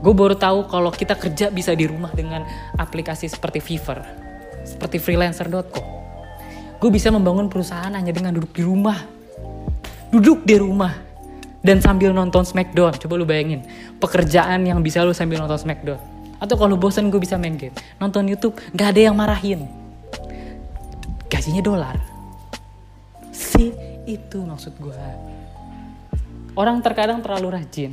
gue 0.00 0.14
baru 0.14 0.36
tahu 0.36 0.68
kalau 0.68 0.92
kita 0.92 1.16
kerja 1.16 1.48
bisa 1.48 1.72
di 1.72 1.88
rumah 1.88 2.12
dengan 2.12 2.44
aplikasi 2.76 3.28
seperti 3.28 3.60
Fiverr 3.60 4.04
seperti 4.66 4.98
freelancer.com 4.98 5.96
gue 6.76 6.90
bisa 6.92 7.08
membangun 7.08 7.48
perusahaan 7.48 7.92
hanya 7.92 8.12
dengan 8.12 8.36
duduk 8.36 8.52
di 8.52 8.62
rumah. 8.64 9.00
Duduk 10.12 10.46
di 10.46 10.54
rumah 10.54 10.94
dan 11.64 11.82
sambil 11.82 12.14
nonton 12.14 12.46
Smackdown. 12.46 12.94
Coba 13.00 13.18
lu 13.18 13.26
bayangin 13.26 13.66
pekerjaan 13.98 14.62
yang 14.62 14.78
bisa 14.84 15.02
lu 15.02 15.16
sambil 15.16 15.42
nonton 15.42 15.58
Smackdown. 15.58 15.98
Atau 16.36 16.60
kalau 16.60 16.76
bosan 16.76 17.08
gue 17.08 17.18
bisa 17.18 17.40
main 17.40 17.56
game. 17.56 17.74
Nonton 17.96 18.28
YouTube 18.28 18.60
gak 18.76 18.94
ada 18.94 19.10
yang 19.10 19.16
marahin. 19.16 19.66
Gajinya 21.26 21.64
dolar. 21.64 21.96
Sih 23.32 23.72
itu 24.06 24.38
maksud 24.38 24.78
gue 24.78 24.94
orang 26.56 26.78
terkadang 26.80 27.20
terlalu 27.20 27.58
rajin 27.58 27.92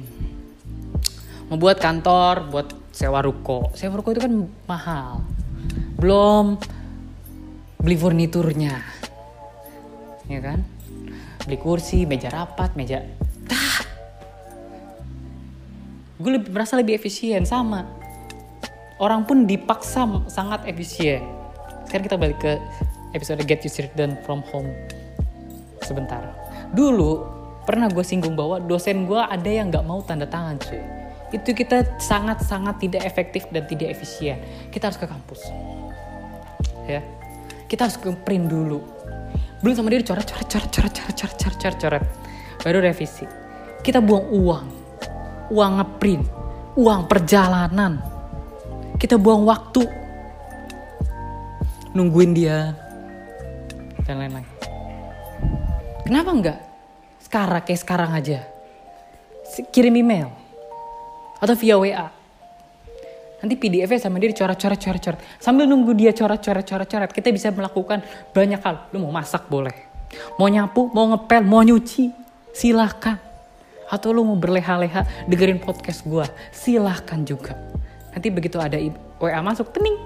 membuat 1.48 1.80
kantor 1.80 2.48
buat 2.52 2.68
sewa 2.94 3.20
ruko. 3.20 3.72
Sewa 3.76 4.00
ruko 4.00 4.14
itu 4.14 4.22
kan 4.24 4.34
mahal. 4.68 5.24
Belum 6.00 6.60
beli 7.80 7.96
furniturnya. 8.00 8.80
Ya 10.28 10.40
kan? 10.40 10.64
Beli 11.44 11.58
kursi 11.60 12.08
meja 12.08 12.32
rapat 12.32 12.76
meja 12.80 13.04
gue 16.24 16.32
lebih 16.40 16.50
merasa 16.56 16.80
lebih 16.80 16.96
efisien. 16.96 17.44
Sama. 17.44 17.84
Orang 19.04 19.28
pun 19.28 19.44
dipaksa 19.44 20.08
sangat 20.32 20.64
efisien. 20.64 21.20
Sekarang 21.84 22.06
kita 22.08 22.18
balik 22.18 22.40
ke 22.40 22.56
episode 23.12 23.44
get 23.44 23.68
you 23.68 23.72
done 24.00 24.16
from 24.24 24.40
home. 24.56 24.72
Sebentar. 25.84 26.24
Dulu 26.72 27.20
pernah 27.68 27.92
gue 27.92 28.02
singgung 28.08 28.40
bahwa 28.40 28.64
dosen 28.64 29.04
gue 29.04 29.20
ada 29.20 29.50
yang 29.52 29.68
nggak 29.68 29.84
mau 29.84 30.00
tanda 30.04 30.28
tangan 30.28 30.60
cuy 30.60 31.03
itu 31.34 31.50
kita 31.52 31.98
sangat-sangat 31.98 32.78
tidak 32.78 33.04
efektif 33.04 33.50
dan 33.50 33.66
tidak 33.66 33.98
efisien 33.98 34.38
kita 34.70 34.88
harus 34.88 35.00
ke 35.02 35.10
kampus 35.10 35.42
ya 36.86 37.02
kita 37.68 37.90
harus 37.90 37.98
ke 37.98 38.08
print 38.22 38.48
dulu 38.48 38.80
belum 39.66 39.74
sama 39.74 39.90
dia 39.90 40.06
coret 40.06 40.28
coret 40.30 40.48
coret 40.48 40.70
coret 40.70 40.94
coret 40.94 41.16
coret 41.18 41.36
coret 41.42 41.58
coret 41.58 41.78
coret 41.82 42.06
baru 42.64 42.80
revisi. 42.80 43.28
Kita 43.84 44.00
buang 44.00 44.32
uang, 44.32 44.66
uang 45.52 45.72
ngeprint, 45.84 46.26
uang 46.80 47.02
perjalanan. 47.12 48.00
Kita 48.96 49.20
buang 49.20 49.44
waktu, 49.44 49.84
nungguin 51.92 52.32
dia, 52.32 52.72
dan 54.08 54.24
lain-lain. 54.24 54.48
Kenapa 56.08 56.30
enggak? 56.32 56.60
Sekarang 57.20 57.62
kayak 57.68 57.82
sekarang 57.84 58.12
aja. 58.16 58.40
Kirim 59.76 60.00
email 60.00 60.43
atau 61.44 61.56
via 61.60 61.76
WA. 61.76 62.08
Nanti 63.44 63.60
PDF-nya 63.60 64.00
sama 64.00 64.24
dia 64.24 64.32
dicoret-coret 64.32 64.80
coret-coret. 64.80 65.20
Sambil 65.44 65.68
nunggu 65.68 65.92
dia 65.92 66.16
coret-coret 66.16 66.64
coret-coret, 66.64 67.12
kita 67.12 67.28
bisa 67.36 67.52
melakukan 67.52 68.00
banyak 68.32 68.64
hal. 68.64 68.88
Lu 68.96 69.04
mau 69.04 69.12
masak 69.12 69.52
boleh. 69.52 69.76
Mau 70.40 70.48
nyapu, 70.48 70.88
mau 70.96 71.12
ngepel, 71.12 71.44
mau 71.44 71.60
nyuci, 71.60 72.08
silahkan. 72.56 73.20
Atau 73.92 74.16
lu 74.16 74.24
mau 74.24 74.40
berleha-leha 74.40 75.28
dengerin 75.28 75.60
podcast 75.60 76.08
gue, 76.08 76.24
silahkan 76.56 77.20
juga. 77.28 77.60
Nanti 78.16 78.32
begitu 78.32 78.64
ada 78.64 78.80
WA 79.20 79.42
masuk, 79.44 79.76
tening. 79.76 80.00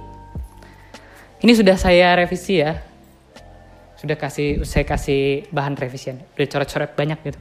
Ini 1.45 1.53
sudah 1.53 1.77
saya 1.77 2.17
revisi 2.17 2.57
ya. 2.57 2.81
Sudah 4.01 4.17
kasih, 4.17 4.65
saya 4.65 4.81
kasih 4.81 5.45
bahan 5.53 5.77
revisian. 5.77 6.17
Udah 6.33 6.47
coret-coret 6.49 6.97
banyak 6.97 7.21
gitu. 7.21 7.39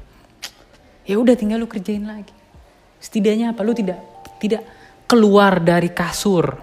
Ya 1.08 1.16
udah 1.16 1.32
tinggal 1.32 1.56
lu 1.56 1.64
kerjain 1.64 2.04
lagi. 2.04 2.36
Setidaknya 3.00 3.52
apa? 3.52 3.60
Lu 3.62 3.72
tidak 3.76 4.00
tidak 4.40 4.62
keluar 5.06 5.62
dari 5.62 5.90
kasur. 5.94 6.58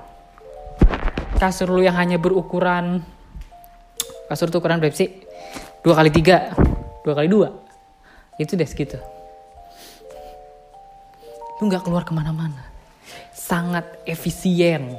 Kasur 1.39 1.67
lu 1.72 1.82
yang 1.84 1.98
hanya 1.98 2.19
berukuran 2.19 3.04
kasur 4.28 4.50
tuh 4.50 4.63
ukuran 4.63 4.80
berapa 4.82 4.96
sih? 4.96 5.10
Dua 5.84 5.93
kali 6.00 6.10
tiga, 6.10 6.56
dua 7.04 7.13
kali 7.13 7.28
dua. 7.28 7.52
Itu 8.39 8.58
deh 8.58 8.65
segitu. 8.65 8.98
Lu 11.60 11.69
nggak 11.69 11.86
keluar 11.86 12.08
ke 12.08 12.15
mana-mana. 12.15 12.65
Sangat 13.36 13.86
efisien. 14.08 14.96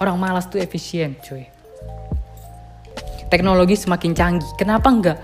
Orang 0.00 0.16
malas 0.16 0.48
tuh 0.48 0.56
efisien 0.56 1.18
cuy. 1.20 1.44
Teknologi 3.28 3.76
semakin 3.76 4.16
canggih. 4.16 4.50
Kenapa 4.56 4.88
enggak 4.88 5.18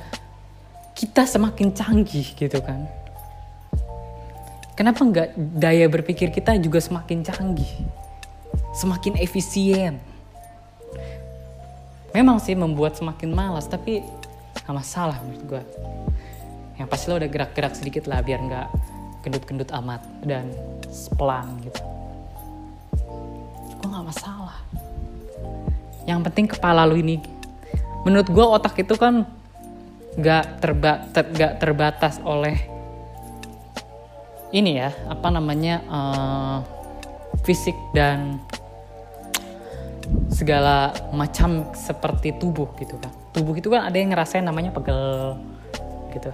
kita 0.93 1.25
semakin 1.25 1.73
canggih 1.73 2.37
gitu 2.37 2.61
kan? 2.61 2.85
Kenapa 4.77 5.01
nggak 5.09 5.57
daya 5.57 5.89
berpikir 5.89 6.29
kita 6.29 6.53
juga 6.61 6.85
semakin 6.85 7.25
canggih, 7.25 7.73
semakin 8.77 9.17
efisien? 9.17 9.97
Memang 12.13 12.37
sih 12.45 12.53
membuat 12.53 12.93
semakin 13.01 13.33
malas, 13.33 13.65
tapi 13.73 14.05
nggak 14.61 14.77
masalah 14.77 15.17
menurut 15.25 15.45
gue. 15.49 15.63
Yang 16.77 16.89
pasti 16.93 17.05
lo 17.09 17.17
udah 17.17 17.31
gerak-gerak 17.33 17.73
sedikit 17.73 18.05
lah 18.05 18.21
biar 18.21 18.37
nggak 18.37 18.69
gendut-gendut 19.25 19.73
amat 19.81 20.05
dan 20.29 20.53
pelan 21.17 21.57
gitu. 21.65 21.81
Gue 23.81 23.89
nggak 23.89 24.07
masalah. 24.13 24.61
Yang 26.05 26.21
penting 26.29 26.47
kepala 26.53 26.85
lo 26.85 27.01
ini, 27.01 27.17
menurut 28.05 28.29
gue 28.29 28.45
otak 28.45 28.77
itu 28.77 28.93
kan 29.01 29.25
nggak 30.21 30.61
terba 30.61 31.01
ter, 31.17 31.25
terbatas 31.57 32.21
oleh 32.21 32.76
ini 34.57 34.81
ya 34.81 34.89
apa 35.13 35.29
namanya 35.29 35.85
uh, 35.85 36.59
fisik 37.45 37.77
dan 37.93 38.41
segala 40.33 40.97
macam 41.13 41.69
seperti 41.77 42.33
tubuh 42.41 42.73
gitu 42.81 42.97
kan 42.97 43.13
tubuh 43.37 43.53
itu 43.53 43.69
kan 43.69 43.85
ada 43.85 43.97
yang 44.01 44.17
ngerasain 44.17 44.41
namanya 44.41 44.73
pegel 44.73 45.37
gitu. 46.17 46.33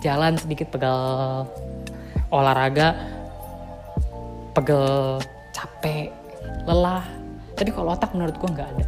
Jalan 0.00 0.40
sedikit 0.40 0.72
pegel 0.72 0.96
olahraga 2.32 2.96
pegel 4.56 5.20
capek 5.52 6.08
lelah. 6.64 7.04
Tapi 7.52 7.68
kalau 7.76 7.92
otak 7.92 8.16
menurut 8.16 8.40
gua 8.40 8.50
nggak 8.56 8.68
ada. 8.72 8.86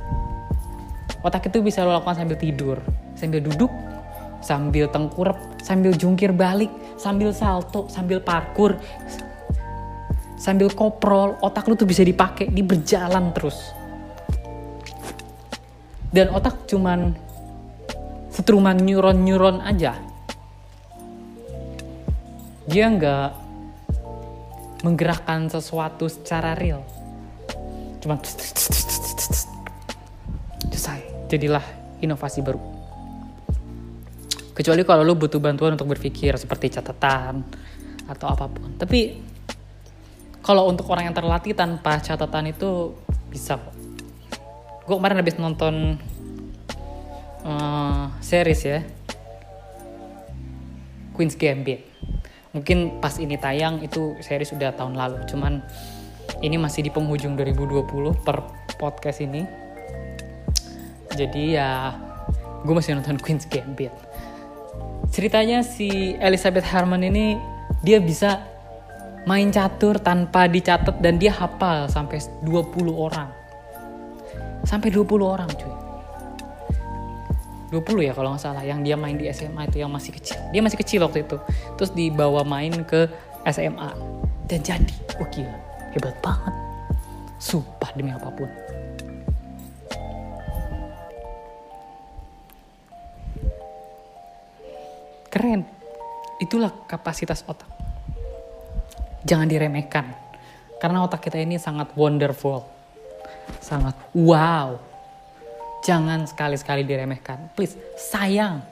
Otak 1.21 1.53
itu 1.53 1.61
bisa 1.61 1.85
lo 1.85 1.93
lakukan 1.93 2.25
sambil 2.25 2.41
tidur 2.41 2.81
sambil 3.15 3.45
duduk 3.45 3.71
sambil 4.43 4.91
tengkurap 4.91 5.39
sambil 5.63 5.95
jungkir 5.95 6.35
balik 6.35 6.71
sambil 7.03 7.35
salto, 7.35 7.91
sambil 7.91 8.23
parkur, 8.23 8.79
sambil 10.39 10.71
koprol, 10.71 11.35
otak 11.43 11.67
lu 11.67 11.75
tuh 11.75 11.91
bisa 11.91 12.07
dipakai, 12.07 12.47
di 12.47 12.63
berjalan 12.63 13.35
terus. 13.35 13.59
Dan 16.15 16.31
otak 16.31 16.71
cuman 16.71 17.11
setruman 18.31 18.79
neuron-neuron 18.79 19.59
aja. 19.67 19.99
Dia 22.71 22.87
nggak 22.87 23.29
menggerakkan 24.87 25.51
sesuatu 25.51 26.07
secara 26.07 26.55
real. 26.55 26.87
Cuman 27.99 28.23
selesai. 30.69 31.01
Jadilah 31.33 31.65
inovasi 32.05 32.45
baru 32.45 32.72
kecuali 34.63 34.87
kalau 34.87 35.03
lu 35.03 35.19
butuh 35.19 35.43
bantuan 35.43 35.75
untuk 35.75 35.91
berpikir 35.91 36.39
seperti 36.39 36.79
catatan 36.79 37.43
atau 38.07 38.27
apa 38.31 38.47
pun. 38.47 38.79
Tapi 38.79 39.19
kalau 40.39 40.71
untuk 40.71 40.87
orang 40.95 41.11
yang 41.11 41.17
terlatih 41.19 41.51
tanpa 41.51 41.99
catatan 41.99 42.55
itu 42.55 42.95
bisa 43.27 43.59
kok. 43.59 43.75
Gue 44.87 44.95
kemarin 44.95 45.19
habis 45.19 45.35
nonton 45.35 45.99
uh, 47.43 48.07
series 48.23 48.63
ya. 48.63 48.81
Queen's 51.19 51.35
Gambit. 51.35 51.83
Mungkin 52.55 53.03
pas 53.03 53.19
ini 53.19 53.35
tayang 53.35 53.83
itu 53.83 54.15
series 54.23 54.55
sudah 54.55 54.79
tahun 54.79 54.95
lalu. 54.95 55.27
Cuman 55.27 55.59
ini 56.39 56.55
masih 56.55 56.87
di 56.87 56.91
penghujung 56.95 57.35
2020 57.35 57.83
per 58.23 58.47
podcast 58.79 59.27
ini. 59.27 59.43
Jadi 61.19 61.59
ya 61.59 61.99
gue 62.63 62.75
masih 62.79 62.95
nonton 62.95 63.19
Queen's 63.19 63.43
Gambit 63.51 64.12
ceritanya 65.13 65.61
si 65.61 66.17
Elizabeth 66.17 66.65
Harmon 66.65 67.05
ini 67.05 67.37
dia 67.85 68.01
bisa 68.01 68.49
main 69.29 69.53
catur 69.53 70.01
tanpa 70.01 70.49
dicatat 70.49 70.99
dan 70.99 71.21
dia 71.21 71.31
hafal 71.31 71.87
sampai 71.87 72.19
20 72.43 72.91
orang. 72.91 73.29
Sampai 74.65 74.89
20 74.91 75.07
orang 75.23 75.47
cuy. 75.53 75.75
20 77.73 78.09
ya 78.09 78.13
kalau 78.13 78.37
nggak 78.37 78.43
salah 78.43 78.65
yang 78.65 78.85
dia 78.85 79.01
main 79.01 79.17
di 79.17 79.29
SMA 79.33 79.69
itu 79.69 79.81
yang 79.81 79.93
masih 79.93 80.13
kecil. 80.13 80.37
Dia 80.53 80.61
masih 80.61 80.79
kecil 80.81 81.01
waktu 81.05 81.25
itu. 81.25 81.37
Terus 81.79 81.91
dibawa 81.93 82.45
main 82.45 82.73
ke 82.85 83.09
SMA 83.49 83.91
dan 84.49 84.61
jadi. 84.61 84.97
Gila, 85.33 85.57
hebat 85.95 86.17
banget. 86.21 86.55
Sumpah 87.41 87.91
demi 87.97 88.13
apa 88.13 88.29
pun. 88.29 88.62
Itulah 96.43 96.75
kapasitas 96.91 97.47
otak. 97.47 97.71
Jangan 99.23 99.47
diremehkan. 99.47 100.11
Karena 100.83 101.07
otak 101.07 101.23
kita 101.23 101.39
ini 101.39 101.55
sangat 101.63 101.95
wonderful. 101.95 102.67
Sangat 103.63 103.95
wow. 104.11 104.75
Jangan 105.87 106.27
sekali-sekali 106.27 106.83
diremehkan. 106.83 107.55
Please, 107.55 107.79
sayang. 107.95 108.67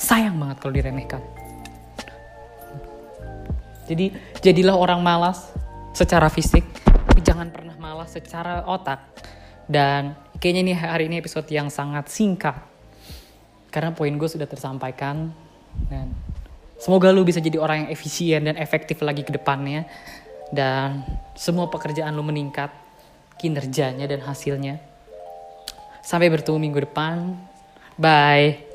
Sayang 0.00 0.40
banget 0.40 0.56
kalau 0.64 0.72
diremehkan. 0.72 1.20
Jadi, 3.84 4.12
jadilah 4.40 4.76
orang 4.76 5.00
malas 5.04 5.52
secara 5.92 6.28
fisik, 6.28 6.64
tapi 6.84 7.20
jangan 7.20 7.48
pernah 7.52 7.76
malas 7.76 8.16
secara 8.16 8.64
otak. 8.64 9.00
Dan 9.68 10.16
kayaknya 10.40 10.60
ini 10.64 10.72
hari 10.72 11.04
ini 11.12 11.20
episode 11.20 11.48
yang 11.52 11.68
sangat 11.68 12.08
singkat. 12.08 12.56
Karena 13.68 13.92
poin 13.92 14.12
gue 14.16 14.28
sudah 14.28 14.48
tersampaikan 14.48 15.28
dan 15.92 16.12
semoga 16.78 17.10
lu 17.10 17.26
bisa 17.26 17.42
jadi 17.42 17.58
orang 17.58 17.86
yang 17.86 17.90
efisien 17.92 18.40
dan 18.46 18.56
efektif 18.56 19.02
lagi 19.02 19.26
ke 19.26 19.34
depannya. 19.34 19.84
Dan 20.48 21.04
semua 21.36 21.68
pekerjaan 21.68 22.16
lu 22.16 22.24
meningkat, 22.24 22.72
kinerjanya 23.36 24.08
dan 24.08 24.24
hasilnya. 24.24 24.80
Sampai 26.00 26.32
bertemu 26.32 26.56
minggu 26.56 26.88
depan. 26.88 27.36
Bye. 28.00 28.67